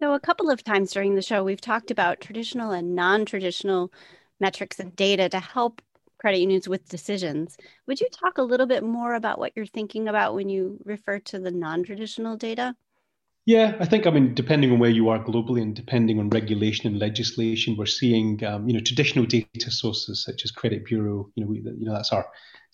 So, 0.00 0.14
a 0.14 0.20
couple 0.20 0.50
of 0.50 0.64
times 0.64 0.92
during 0.92 1.14
the 1.14 1.22
show, 1.22 1.44
we've 1.44 1.60
talked 1.60 1.90
about 1.90 2.20
traditional 2.20 2.72
and 2.72 2.94
non 2.94 3.24
traditional 3.24 3.92
metrics 4.40 4.80
and 4.80 4.94
data 4.96 5.28
to 5.28 5.38
help 5.38 5.80
credit 6.22 6.38
unions 6.38 6.68
with 6.68 6.88
decisions. 6.88 7.56
Would 7.88 8.00
you 8.00 8.08
talk 8.12 8.38
a 8.38 8.42
little 8.42 8.66
bit 8.66 8.84
more 8.84 9.14
about 9.14 9.40
what 9.40 9.52
you're 9.56 9.66
thinking 9.66 10.06
about 10.06 10.36
when 10.36 10.48
you 10.48 10.78
refer 10.84 11.18
to 11.18 11.40
the 11.40 11.50
non 11.50 11.82
traditional 11.82 12.36
data? 12.36 12.76
Yeah, 13.44 13.76
I 13.80 13.86
think 13.86 14.06
I 14.06 14.10
mean 14.10 14.32
depending 14.34 14.70
on 14.70 14.78
where 14.78 14.96
you 14.98 15.08
are 15.08 15.18
globally 15.18 15.62
and 15.62 15.74
depending 15.74 16.20
on 16.20 16.30
regulation 16.30 16.86
and 16.86 17.00
legislation, 17.00 17.76
we're 17.76 17.86
seeing 17.86 18.42
um, 18.44 18.68
you 18.68 18.74
know 18.74 18.80
traditional 18.80 19.26
data 19.26 19.68
sources 19.68 20.22
such 20.22 20.44
as 20.44 20.52
credit 20.52 20.84
bureau. 20.84 21.28
You 21.34 21.44
know, 21.44 21.50
we, 21.50 21.56
you 21.58 21.86
know 21.86 21.92
that's 21.92 22.12
our 22.12 22.24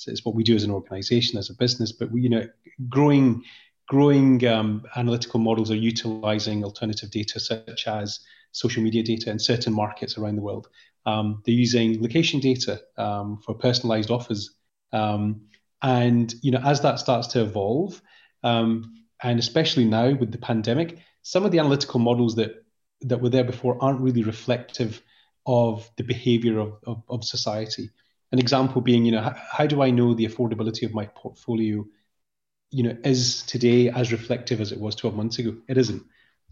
it's 0.06 0.26
what 0.26 0.34
we 0.34 0.44
do 0.44 0.54
as 0.54 0.64
an 0.64 0.70
organization 0.70 1.38
as 1.38 1.48
a 1.48 1.54
business. 1.54 1.92
But 1.92 2.10
we 2.12 2.20
you 2.20 2.28
know 2.28 2.46
growing 2.90 3.42
growing 3.88 4.46
um, 4.46 4.84
analytical 4.96 5.40
models 5.40 5.70
are 5.70 5.82
utilizing 5.92 6.62
alternative 6.62 7.10
data 7.10 7.40
such 7.40 7.88
as 7.88 8.20
social 8.52 8.82
media 8.82 9.02
data 9.02 9.30
in 9.30 9.38
certain 9.38 9.72
markets 9.72 10.18
around 10.18 10.36
the 10.36 10.42
world. 10.42 10.68
Um, 11.08 11.42
they're 11.44 11.54
using 11.54 12.02
location 12.02 12.38
data 12.38 12.82
um, 12.98 13.38
for 13.38 13.54
personalized 13.54 14.10
offers. 14.10 14.54
Um, 14.92 15.48
and 15.80 16.34
you 16.42 16.50
know, 16.50 16.60
as 16.62 16.82
that 16.82 16.98
starts 16.98 17.28
to 17.28 17.40
evolve, 17.42 18.02
um, 18.44 18.94
and 19.22 19.38
especially 19.38 19.86
now 19.86 20.12
with 20.14 20.32
the 20.32 20.38
pandemic, 20.38 20.98
some 21.22 21.46
of 21.46 21.50
the 21.50 21.60
analytical 21.60 21.98
models 21.98 22.34
that 22.34 22.62
that 23.02 23.22
were 23.22 23.30
there 23.30 23.44
before 23.44 23.82
aren't 23.82 24.00
really 24.00 24.22
reflective 24.22 25.00
of 25.46 25.90
the 25.96 26.04
behavior 26.04 26.58
of, 26.58 26.74
of, 26.86 27.02
of 27.08 27.24
society. 27.24 27.88
An 28.32 28.38
example 28.38 28.82
being, 28.82 29.06
you 29.06 29.12
know, 29.12 29.22
how, 29.22 29.36
how, 29.50 29.66
do 29.66 29.80
I 29.80 29.90
know 29.90 30.12
the 30.12 30.26
affordability 30.26 30.84
of 30.84 30.92
my 30.92 31.06
portfolio, 31.06 31.86
you 32.70 32.82
know, 32.82 32.96
is 33.04 33.44
today 33.44 33.88
as 33.88 34.12
reflective 34.12 34.60
as 34.60 34.72
it 34.72 34.80
was 34.80 34.96
12 34.96 35.16
months 35.16 35.38
ago? 35.38 35.56
It 35.68 35.78
isn't. 35.78 36.02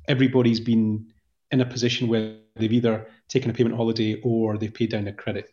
Everybody's 0.09 0.61
been 0.61 1.09
in 1.51 1.61
a 1.61 1.67
position 1.67 2.09
where 2.09 2.37
they've 2.57 2.73
either 2.73 3.07
taken 3.29 3.51
a 3.51 3.55
payment 3.55 3.77
holiday 3.77 4.21
or 4.23 4.57
they've 4.57 4.73
paid 4.73 4.91
down 4.91 5.05
their 5.05 5.13
credit. 5.13 5.49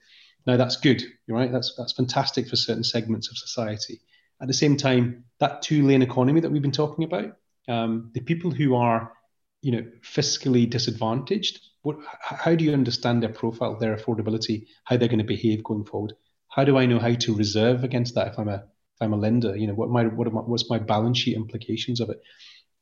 Now 0.45 0.57
that's 0.57 0.77
good, 0.77 1.03
right? 1.27 1.51
That's 1.51 1.73
that's 1.77 1.93
fantastic 1.93 2.47
for 2.47 2.55
certain 2.55 2.83
segments 2.83 3.29
of 3.29 3.37
society. 3.37 4.01
At 4.41 4.47
the 4.47 4.53
same 4.53 4.75
time, 4.75 5.25
that 5.39 5.61
two-lane 5.61 6.01
economy 6.01 6.41
that 6.41 6.51
we've 6.51 6.61
been 6.61 6.71
talking 6.71 7.05
about, 7.05 7.37
um, 7.69 8.11
the 8.13 8.19
people 8.19 8.51
who 8.51 8.75
are, 8.75 9.13
you 9.61 9.71
know, 9.71 9.85
fiscally 10.01 10.69
disadvantaged, 10.69 11.61
what, 11.83 11.97
how 12.21 12.55
do 12.55 12.65
you 12.65 12.73
understand 12.73 13.23
their 13.23 13.31
profile, 13.31 13.77
their 13.77 13.95
affordability, 13.95 14.67
how 14.83 14.97
they're 14.97 15.07
going 15.07 15.19
to 15.19 15.23
behave 15.23 15.63
going 15.63 15.85
forward? 15.85 16.13
How 16.49 16.65
do 16.65 16.77
I 16.77 16.85
know 16.85 16.99
how 16.99 17.13
to 17.13 17.35
reserve 17.35 17.83
against 17.83 18.15
that 18.15 18.27
if 18.27 18.39
I'm 18.39 18.49
a 18.49 18.65
if 18.95 19.01
I'm 19.01 19.13
a 19.13 19.17
lender? 19.17 19.55
You 19.55 19.67
know, 19.67 19.75
what 19.75 19.89
my 19.89 20.05
what 20.05 20.31
my, 20.33 20.41
what's 20.41 20.69
my 20.69 20.79
balance 20.79 21.19
sheet 21.19 21.37
implications 21.37 22.01
of 22.01 22.09
it? 22.09 22.21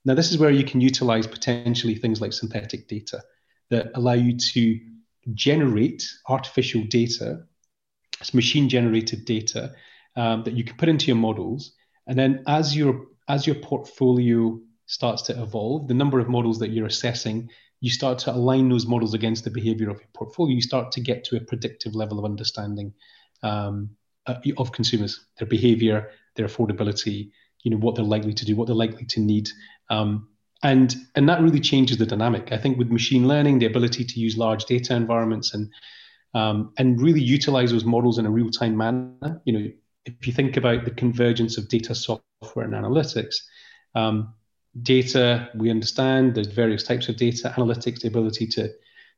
Now, 0.04 0.16
this 0.16 0.32
is 0.32 0.40
where 0.40 0.50
you 0.50 0.64
can 0.64 0.82
utilize 0.82 1.28
potentially 1.28 1.94
things 1.94 2.22
like 2.22 2.34
synthetic 2.34 2.88
data 2.88 3.22
that 3.72 3.92
allow 3.96 4.14
you 4.14 4.38
to 4.38 4.80
generate 5.34 6.08
artificial 6.28 6.84
data, 6.84 7.44
it's 8.20 8.34
machine 8.34 8.70
generated 8.70 9.26
data 9.26 9.74
um, 10.16 10.44
that 10.44 10.54
you 10.54 10.64
can 10.64 10.78
put 10.78 10.90
into 10.90 11.08
your 11.08 11.16
models. 11.16 11.74
And 12.06 12.18
then 12.20 12.44
as 12.48 12.76
your 12.76 13.08
as 13.28 13.48
your 13.48 13.56
portfolio 13.56 14.60
starts 14.86 15.22
to 15.24 15.42
evolve, 15.42 15.88
the 15.88 15.94
number 15.94 16.20
of 16.20 16.28
models 16.28 16.60
that 16.60 16.72
you're 16.72 16.86
assessing, 16.86 17.50
you 17.80 17.90
start 17.90 18.20
to 18.20 18.32
align 18.32 18.68
those 18.68 18.86
models 18.86 19.14
against 19.14 19.44
the 19.44 19.50
behavior 19.50 19.90
of 19.90 19.98
your 19.98 20.10
portfolio. 20.14 20.56
You 20.56 20.62
start 20.62 20.92
to 20.94 21.02
get 21.02 21.24
to 21.26 21.38
a 21.38 21.42
predictive 21.42 21.96
level 21.96 22.20
of 22.20 22.26
understanding 22.26 22.94
um, 23.42 23.92
uh, 24.28 24.36
of 24.58 24.72
consumers, 24.72 25.26
their 25.40 25.48
behavior, 25.48 26.10
their 26.36 26.46
affordability, 26.46 27.32
you 27.64 27.72
know 27.72 27.78
what 27.78 27.96
they're 27.96 28.04
likely 28.04 28.34
to 28.34 28.46
do, 28.46 28.56
what 28.56 28.68
they're 28.68 28.76
likely 28.76 29.06
to 29.06 29.20
need, 29.20 29.50
um, 29.90 30.28
and 30.64 30.96
and 31.16 31.28
that 31.28 31.42
really 31.42 31.60
changes 31.60 31.98
the 31.98 32.06
dynamic. 32.06 32.52
I 32.52 32.58
think 32.58 32.78
with 32.78 32.92
machine 32.92 33.28
learning, 33.28 33.60
the 33.60 33.66
ability 33.66 34.06
to 34.06 34.20
use 34.20 34.38
large 34.38 34.66
data 34.66 34.96
environments 34.96 35.54
and 35.54 35.72
um, 36.34 36.74
and 36.78 37.02
really 37.02 37.22
utilize 37.22 37.72
those 37.72 37.86
models 37.86 38.18
in 38.18 38.26
a 38.26 38.32
real 38.32 38.50
time 38.50 38.78
manner. 38.78 39.42
You 39.46 39.54
know, 39.54 39.72
if 40.06 40.28
you 40.28 40.34
think 40.34 40.58
about 40.58 40.86
the 40.86 40.92
convergence 40.92 41.58
of 41.58 41.68
data 41.68 41.96
software 41.96 42.66
and 42.66 42.74
analytics, 42.74 43.36
um, 43.96 44.34
data 44.82 45.50
we 45.56 45.70
understand 45.70 46.36
there's 46.36 46.48
various 46.48 46.84
types 46.84 47.10
of 47.10 47.18
data 47.18 47.54
analytics, 47.58 48.02
the 48.02 48.08
ability 48.08 48.48
to 48.48 48.70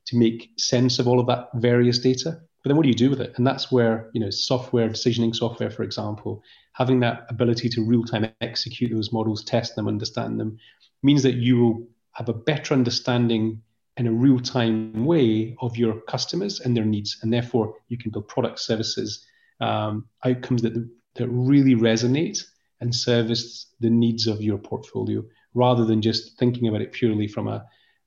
to 0.06 0.17
make 0.17 0.51
sense 0.58 0.99
of 0.99 1.08
all 1.08 1.19
of 1.19 1.27
that 1.27 1.49
various 1.56 1.99
data. 1.99 2.32
But 2.63 2.69
then 2.69 2.77
what 2.77 2.84
do 2.84 2.89
you 2.89 2.95
do 2.95 3.10
with 3.10 3.21
it? 3.21 3.34
And 3.36 3.45
that's 3.45 3.71
where 3.71 4.10
you 4.13 4.21
know 4.21 4.29
software 4.29 4.88
decisioning 4.88 5.36
software, 5.36 5.69
for 5.69 5.84
example, 5.84 6.41
having 6.73 6.99
that 6.99 7.25
ability 7.29 7.69
to 7.69 7.83
real 7.83 8.03
time 8.03 8.29
execute 8.41 8.91
those 8.91 9.13
models, 9.13 9.43
test 9.43 9.75
them, 9.75 9.88
understand 9.88 10.39
them, 10.39 10.57
means 11.01 11.23
that 11.23 11.36
you 11.36 11.57
will 11.59 11.88
have 12.12 12.29
a 12.29 12.33
better 12.33 12.73
understanding 12.73 13.62
in 13.97 14.07
a 14.07 14.12
real 14.12 14.39
time 14.39 15.05
way 15.05 15.55
of 15.62 15.77
your 15.77 16.01
customers 16.01 16.59
and 16.59 16.75
their 16.75 16.86
needs. 16.86 17.17
And 17.21 17.31
therefore, 17.31 17.75
you 17.89 17.97
can 17.97 18.12
build 18.12 18.27
product 18.27 18.59
services, 18.59 19.25
um, 19.62 20.07
outcomes 20.25 20.63
that, 20.63 20.73
that 21.15 21.27
really 21.27 21.75
resonate 21.75 22.43
and 22.81 22.93
service 22.93 23.67
the 23.79 23.89
needs 23.89 24.27
of 24.27 24.41
your 24.41 24.57
portfolio 24.57 25.23
rather 25.53 25.86
than 25.86 26.01
just 26.01 26.38
thinking 26.39 26.67
about 26.67 26.81
it 26.81 26.91
purely 26.91 27.27
from 27.27 27.47
a, 27.47 27.65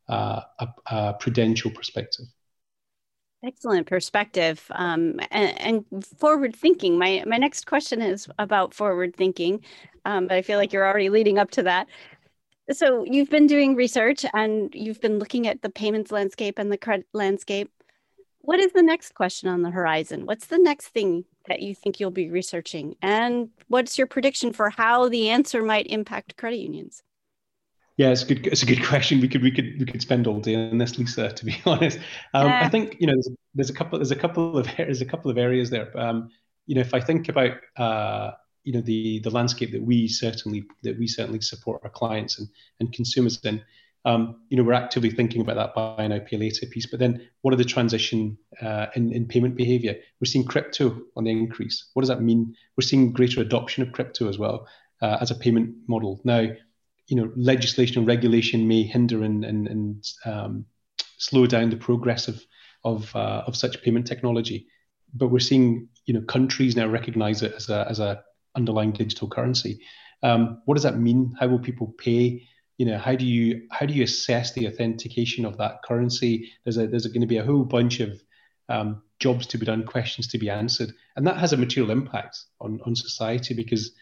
uh, 0.08 0.40
a, 0.58 0.68
a 0.86 1.14
prudential 1.14 1.70
perspective. 1.70 2.26
Excellent 3.46 3.86
perspective 3.86 4.64
um, 4.72 5.20
and, 5.30 5.84
and, 5.92 6.04
forward 6.18 6.56
thinking. 6.56 6.98
My 6.98 7.22
my 7.26 7.36
next 7.36 7.64
question 7.66 8.02
is 8.02 8.26
about 8.40 8.74
forward 8.74 9.14
thinking, 9.14 9.62
um, 10.04 10.26
but 10.26 10.36
I 10.36 10.42
feel 10.42 10.58
like 10.58 10.72
you're 10.72 10.86
already 10.86 11.10
leading 11.10 11.38
up 11.38 11.52
to 11.52 11.62
that. 11.62 11.86
So 12.72 13.04
you've 13.04 13.30
been 13.30 13.46
doing 13.46 13.76
research 13.76 14.26
and 14.34 14.74
you've 14.74 15.00
been 15.00 15.20
looking 15.20 15.46
at 15.46 15.62
the 15.62 15.70
payments 15.70 16.10
landscape 16.10 16.58
and 16.58 16.72
the 16.72 16.76
credit 16.76 17.06
landscape. 17.12 17.70
What 18.40 18.58
is 18.58 18.72
the 18.72 18.82
next 18.82 19.14
question 19.14 19.48
on 19.48 19.62
the 19.62 19.70
horizon? 19.70 20.26
What's 20.26 20.46
the 20.46 20.58
next 20.58 20.88
thing 20.88 21.24
that 21.46 21.62
you 21.62 21.72
think 21.72 22.00
you'll 22.00 22.10
be 22.10 22.30
researching? 22.30 22.96
And 23.00 23.50
what's 23.68 23.96
your 23.96 24.08
prediction 24.08 24.52
for 24.52 24.70
how 24.70 25.08
the 25.08 25.30
answer 25.30 25.62
might 25.62 25.86
impact 25.86 26.36
credit 26.36 26.58
unions? 26.58 27.04
Yeah, 27.96 28.10
it's 28.10 28.22
a 28.22 28.26
good. 28.26 28.46
It's 28.46 28.62
a 28.62 28.66
good 28.66 28.84
question. 28.84 29.20
We 29.20 29.28
could 29.28 29.42
we 29.42 29.50
could 29.50 29.78
we 29.78 29.86
could 29.86 30.02
spend 30.02 30.26
all 30.26 30.40
day 30.40 30.54
on 30.54 30.78
this, 30.78 30.98
Lisa. 30.98 31.32
To 31.32 31.44
be 31.44 31.60
honest, 31.66 31.98
um, 32.34 32.48
yeah. 32.48 32.60
I 32.62 32.68
think 32.68 32.96
you 33.00 33.06
know 33.06 33.14
there's, 33.14 33.28
there's, 33.54 33.70
a 33.70 33.74
couple 33.74 33.98
there's 33.98 34.10
a 34.10 34.16
couple 34.16 34.58
of 34.58 34.68
there's 34.76 35.00
a 35.00 35.06
couple 35.06 35.30
of 35.30 35.38
areas 35.38 35.70
there. 35.70 35.96
Um, 35.98 36.30
you 36.66 36.74
know, 36.74 36.80
if 36.80 36.94
I 36.94 37.00
think 37.00 37.28
about 37.28 37.56
uh, 37.76 38.32
you 38.64 38.72
know 38.72 38.80
the 38.80 39.20
the 39.20 39.30
landscape 39.30 39.72
that 39.72 39.82
we 39.82 40.08
certainly 40.08 40.66
that 40.82 40.98
we 40.98 41.06
certainly 41.06 41.40
support 41.40 41.80
our 41.84 41.90
clients 41.90 42.38
and 42.38 42.48
and 42.80 42.92
consumers 42.92 43.40
in. 43.44 43.62
Um, 44.04 44.42
you 44.50 44.56
know, 44.56 44.62
we're 44.62 44.72
actively 44.72 45.10
thinking 45.10 45.40
about 45.40 45.56
that 45.56 45.74
buy 45.74 46.06
now 46.06 46.20
pay 46.20 46.36
later 46.36 46.64
piece. 46.66 46.86
But 46.86 47.00
then, 47.00 47.28
what 47.42 47.52
are 47.52 47.56
the 47.56 47.64
transition 47.64 48.38
uh, 48.62 48.86
in 48.94 49.12
in 49.12 49.26
payment 49.26 49.56
behavior? 49.56 49.96
We're 50.20 50.26
seeing 50.26 50.44
crypto 50.44 51.02
on 51.16 51.24
the 51.24 51.32
increase. 51.32 51.90
What 51.94 52.02
does 52.02 52.08
that 52.10 52.22
mean? 52.22 52.54
We're 52.76 52.86
seeing 52.86 53.12
greater 53.12 53.40
adoption 53.40 53.82
of 53.82 53.90
crypto 53.90 54.28
as 54.28 54.38
well 54.38 54.68
uh, 55.02 55.18
as 55.20 55.32
a 55.32 55.34
payment 55.34 55.74
model. 55.88 56.20
Now, 56.24 56.46
you 57.08 57.16
know, 57.16 57.32
legislation 57.36 57.98
and 57.98 58.06
regulation 58.06 58.66
may 58.66 58.82
hinder 58.82 59.22
and 59.22 59.44
and, 59.44 59.68
and 59.68 60.04
um, 60.24 60.66
slow 61.18 61.46
down 61.46 61.70
the 61.70 61.76
progress 61.76 62.28
of 62.28 62.42
of 62.84 63.14
uh, 63.14 63.42
of 63.46 63.56
such 63.56 63.82
payment 63.82 64.06
technology. 64.06 64.66
But 65.14 65.28
we're 65.28 65.38
seeing, 65.38 65.88
you 66.04 66.14
know, 66.14 66.22
countries 66.22 66.76
now 66.76 66.86
recognise 66.86 67.42
it 67.42 67.54
as 67.54 67.68
a 67.68 67.86
as 67.88 68.00
a 68.00 68.22
underlying 68.56 68.92
digital 68.92 69.28
currency. 69.28 69.80
Um, 70.22 70.62
what 70.64 70.74
does 70.74 70.84
that 70.84 70.98
mean? 70.98 71.34
How 71.38 71.48
will 71.48 71.58
people 71.58 71.94
pay? 71.98 72.42
You 72.78 72.86
know, 72.86 72.98
how 72.98 73.14
do 73.14 73.24
you 73.24 73.66
how 73.70 73.86
do 73.86 73.94
you 73.94 74.02
assess 74.04 74.52
the 74.52 74.66
authentication 74.66 75.44
of 75.44 75.58
that 75.58 75.82
currency? 75.84 76.52
There's 76.64 76.76
a 76.76 76.86
there's 76.86 77.06
going 77.06 77.20
to 77.20 77.26
be 77.26 77.38
a 77.38 77.44
whole 77.44 77.64
bunch 77.64 78.00
of 78.00 78.20
um, 78.68 79.02
jobs 79.20 79.46
to 79.46 79.58
be 79.58 79.66
done, 79.66 79.84
questions 79.84 80.26
to 80.28 80.38
be 80.38 80.50
answered, 80.50 80.92
and 81.14 81.26
that 81.26 81.38
has 81.38 81.52
a 81.52 81.56
material 81.56 81.92
impact 81.92 82.38
on 82.60 82.80
on 82.84 82.96
society 82.96 83.54
because 83.54 83.92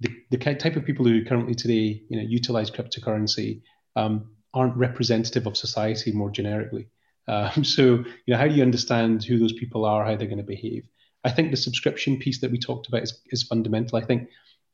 the, 0.00 0.10
the 0.30 0.38
type 0.38 0.76
of 0.76 0.84
people 0.84 1.04
who 1.04 1.24
currently 1.24 1.54
today 1.54 2.02
you 2.08 2.16
know 2.16 2.22
utilize 2.22 2.70
cryptocurrency 2.70 3.62
um, 3.96 4.30
aren't 4.54 4.76
representative 4.76 5.46
of 5.46 5.56
society 5.56 6.12
more 6.12 6.30
generically. 6.30 6.88
Um, 7.28 7.64
so 7.64 7.82
you 7.82 8.06
know, 8.28 8.36
how 8.36 8.48
do 8.48 8.54
you 8.54 8.62
understand 8.62 9.24
who 9.24 9.38
those 9.38 9.52
people 9.52 9.84
are, 9.84 10.04
how 10.04 10.16
they're 10.16 10.26
going 10.26 10.38
to 10.38 10.44
behave? 10.44 10.88
I 11.24 11.30
think 11.30 11.50
the 11.50 11.56
subscription 11.56 12.18
piece 12.18 12.40
that 12.40 12.50
we 12.50 12.58
talked 12.58 12.88
about 12.88 13.02
is, 13.02 13.20
is 13.30 13.42
fundamental. 13.42 13.98
I 13.98 14.04
think, 14.04 14.22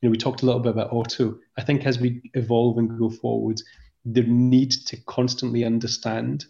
you 0.00 0.08
know, 0.08 0.10
we 0.10 0.16
talked 0.16 0.42
a 0.42 0.46
little 0.46 0.60
bit 0.60 0.70
about 0.70 0.92
auto. 0.92 1.38
I 1.58 1.62
think 1.62 1.84
as 1.84 1.98
we 1.98 2.30
evolve 2.34 2.78
and 2.78 2.98
go 2.98 3.10
forward, 3.10 3.60
the 4.04 4.22
need 4.22 4.70
to 4.70 4.96
constantly 5.06 5.64
understand 5.64 6.44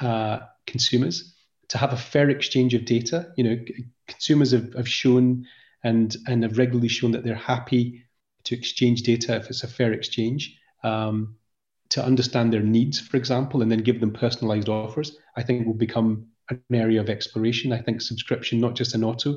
uh, 0.00 0.40
consumers, 0.66 1.32
to 1.68 1.78
have 1.78 1.92
a 1.92 1.96
fair 1.96 2.28
exchange 2.28 2.74
of 2.74 2.84
data. 2.84 3.32
You 3.36 3.44
know, 3.44 3.64
consumers 4.08 4.50
have, 4.50 4.74
have 4.74 4.88
shown 4.88 5.46
and 5.84 6.16
and 6.26 6.42
have 6.42 6.58
regularly 6.58 6.88
shown 6.88 7.12
that 7.12 7.22
they're 7.22 7.34
happy 7.34 8.05
to 8.46 8.56
exchange 8.56 9.02
data 9.02 9.36
if 9.36 9.48
it's 9.50 9.62
a 9.62 9.68
fair 9.68 9.92
exchange. 9.92 10.58
Um, 10.82 11.36
to 11.90 12.04
understand 12.04 12.52
their 12.52 12.62
needs, 12.62 12.98
for 12.98 13.16
example, 13.16 13.62
and 13.62 13.70
then 13.70 13.78
give 13.78 14.00
them 14.00 14.12
personalized 14.12 14.68
offers, 14.68 15.16
I 15.36 15.42
think 15.42 15.66
will 15.66 15.74
become 15.74 16.26
an 16.50 16.60
area 16.72 17.00
of 17.00 17.08
exploration. 17.08 17.72
I 17.72 17.80
think 17.80 18.00
subscription, 18.00 18.60
not 18.60 18.74
just 18.74 18.94
in 18.94 19.04
auto, 19.04 19.36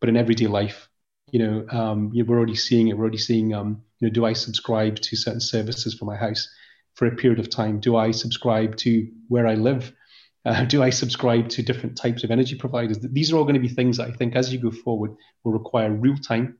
but 0.00 0.08
in 0.08 0.16
everyday 0.16 0.46
life. 0.46 0.88
You 1.30 1.38
know, 1.40 1.66
um, 1.70 2.10
we're 2.14 2.36
already 2.36 2.56
seeing 2.56 2.88
it. 2.88 2.96
We're 2.96 3.04
already 3.04 3.18
seeing, 3.18 3.54
um, 3.54 3.82
you 4.00 4.08
know, 4.08 4.12
do 4.12 4.24
I 4.24 4.32
subscribe 4.32 4.96
to 5.00 5.16
certain 5.16 5.40
services 5.40 5.94
for 5.94 6.04
my 6.04 6.16
house 6.16 6.48
for 6.94 7.06
a 7.06 7.16
period 7.16 7.40
of 7.40 7.50
time? 7.50 7.80
Do 7.80 7.96
I 7.96 8.10
subscribe 8.10 8.76
to 8.78 9.08
where 9.28 9.46
I 9.46 9.54
live? 9.54 9.92
Uh, 10.44 10.64
do 10.64 10.82
I 10.82 10.90
subscribe 10.90 11.48
to 11.50 11.62
different 11.62 11.96
types 11.96 12.24
of 12.24 12.30
energy 12.30 12.56
providers? 12.56 12.98
These 13.00 13.32
are 13.32 13.36
all 13.36 13.44
going 13.44 13.54
to 13.54 13.68
be 13.68 13.68
things 13.68 13.96
that 13.96 14.08
I 14.08 14.12
think, 14.12 14.36
as 14.36 14.52
you 14.52 14.58
go 14.58 14.70
forward, 14.70 15.14
will 15.44 15.52
require 15.52 15.90
real 15.90 16.16
time, 16.16 16.58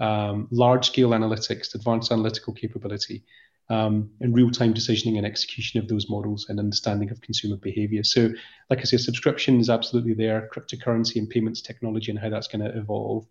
um, 0.00 0.48
large 0.50 0.86
scale 0.86 1.10
analytics, 1.10 1.74
advanced 1.74 2.12
analytical 2.12 2.52
capability, 2.52 3.24
um, 3.70 4.10
and 4.20 4.34
real 4.34 4.50
time 4.50 4.72
decisioning 4.72 5.18
and 5.18 5.26
execution 5.26 5.78
of 5.78 5.88
those 5.88 6.08
models 6.08 6.46
and 6.48 6.58
understanding 6.58 7.10
of 7.10 7.20
consumer 7.20 7.56
behavior. 7.56 8.02
So, 8.02 8.30
like 8.70 8.78
I 8.78 8.84
say, 8.84 8.96
subscription 8.96 9.60
is 9.60 9.68
absolutely 9.68 10.14
there, 10.14 10.48
cryptocurrency 10.52 11.16
and 11.16 11.28
payments 11.28 11.60
technology 11.60 12.10
and 12.10 12.18
how 12.18 12.30
that's 12.30 12.48
going 12.48 12.64
to 12.64 12.78
evolve. 12.78 13.26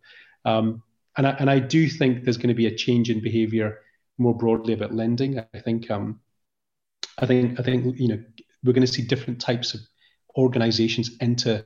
Um, 0.46 0.84
and, 1.18 1.26
I, 1.26 1.32
and 1.32 1.50
I 1.50 1.60
do 1.60 1.90
think 1.90 2.24
there's 2.24 2.38
going 2.38 2.50
to 2.50 2.54
be 2.54 2.68
a 2.68 2.76
change 2.76 3.10
in 3.10 3.22
behavior 3.22 3.80
more 4.20 4.36
broadly 4.36 4.74
about 4.74 4.94
lending. 4.94 5.40
I 5.40 5.60
think 5.60 5.90
um, 5.90 6.20
I 7.18 7.26
think 7.26 7.60
I 7.60 7.64
think 7.64 8.00
you 8.00 8.08
know 8.08 8.24
we're 8.64 8.74
going 8.74 8.86
to 8.86 8.92
see 8.92 9.04
different 9.04 9.42
types 9.42 9.74
of 9.74 9.82
organizations 10.38 11.12
enter 11.20 11.64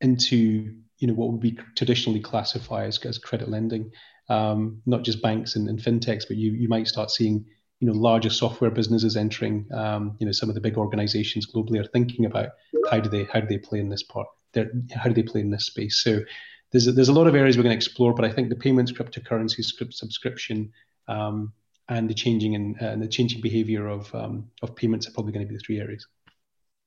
into 0.00 0.74
you 0.98 1.06
know 1.06 1.14
what 1.14 1.30
would 1.30 1.40
be 1.40 1.58
traditionally 1.76 2.20
classified 2.20 2.88
as, 2.88 2.98
as 3.04 3.18
credit 3.18 3.48
lending 3.48 3.90
um, 4.28 4.82
not 4.86 5.02
just 5.02 5.22
banks 5.22 5.56
and, 5.56 5.68
and, 5.68 5.78
fintechs 5.78 6.26
but 6.26 6.36
you 6.36 6.52
you 6.52 6.68
might 6.68 6.86
start 6.86 7.10
seeing 7.10 7.44
you 7.80 7.86
know 7.86 7.92
larger 7.92 8.30
software 8.30 8.70
businesses 8.70 9.16
entering 9.16 9.66
um, 9.72 10.16
you 10.18 10.26
know 10.26 10.32
some 10.32 10.48
of 10.48 10.54
the 10.54 10.60
big 10.60 10.76
organizations 10.76 11.46
globally 11.50 11.80
are 11.80 11.88
thinking 11.88 12.26
about 12.26 12.50
how 12.90 13.00
do 13.00 13.08
they 13.08 13.24
how 13.24 13.40
do 13.40 13.46
they 13.46 13.58
play 13.58 13.80
in 13.80 13.88
this 13.88 14.02
part 14.02 14.26
how 14.94 15.04
do 15.04 15.14
they 15.14 15.22
play 15.22 15.40
in 15.40 15.50
this 15.50 15.66
space. 15.66 16.02
So 16.02 16.20
there's 16.72 16.86
a, 16.86 16.92
there's 16.92 17.10
a 17.10 17.12
lot 17.12 17.26
of 17.26 17.34
areas 17.34 17.56
we're 17.56 17.62
going 17.62 17.72
to 17.72 17.76
explore 17.76 18.12
but 18.12 18.24
i 18.24 18.30
think 18.30 18.48
the 18.48 18.56
payments 18.56 18.92
cryptocurrency 18.92 19.64
script 19.64 19.94
subscription 19.94 20.70
um, 21.08 21.52
and 21.88 22.08
the 22.08 22.14
changing 22.14 22.76
uh, 22.80 22.84
and 22.84 23.02
the 23.02 23.08
changing 23.08 23.40
behavior 23.40 23.88
of 23.88 24.14
um, 24.14 24.50
of 24.62 24.76
payments 24.76 25.08
are 25.08 25.12
probably 25.12 25.32
going 25.32 25.46
to 25.46 25.48
be 25.48 25.56
the 25.56 25.62
three 25.62 25.80
areas. 25.80 26.06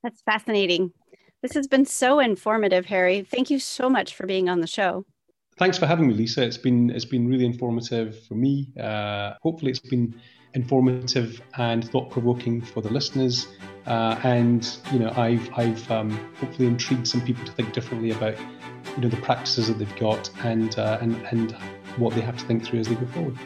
That's 0.02 0.22
fascinating. 0.22 0.92
This 1.42 1.54
has 1.54 1.66
been 1.66 1.84
so 1.84 2.20
informative 2.20 2.86
harry. 2.86 3.22
Thank 3.22 3.50
you 3.50 3.58
so 3.58 3.90
much 3.90 4.14
for 4.14 4.26
being 4.26 4.48
on 4.48 4.60
the 4.60 4.66
show 4.66 5.04
thanks 5.56 5.78
for 5.78 5.86
having 5.86 6.06
me 6.08 6.14
lisa 6.14 6.42
it's 6.42 6.56
been 6.56 6.90
it's 6.90 7.04
been 7.04 7.28
really 7.28 7.44
informative 7.44 8.18
for 8.26 8.34
me 8.34 8.68
uh, 8.80 9.34
hopefully 9.42 9.70
it's 9.70 9.80
been 9.80 10.14
informative 10.54 11.40
and 11.56 11.88
thought 11.88 12.10
provoking 12.10 12.60
for 12.60 12.80
the 12.80 12.90
listeners. 12.90 13.48
Uh, 13.86 14.18
and 14.22 14.78
you 14.92 14.98
know, 14.98 15.12
I've 15.16 15.48
I've 15.54 15.90
um, 15.90 16.10
hopefully 16.36 16.68
intrigued 16.68 17.08
some 17.08 17.20
people 17.22 17.44
to 17.44 17.52
think 17.52 17.72
differently 17.72 18.10
about 18.10 18.38
you 18.96 19.02
know 19.02 19.08
the 19.08 19.16
practices 19.18 19.68
that 19.68 19.78
they've 19.78 19.96
got 19.96 20.30
and 20.44 20.78
uh, 20.78 20.98
and 21.00 21.16
and 21.30 21.52
what 21.96 22.14
they 22.14 22.20
have 22.20 22.36
to 22.38 22.44
think 22.44 22.64
through 22.64 22.80
as 22.80 22.88
they 22.88 22.94
go 22.94 23.06
forward. 23.06 23.38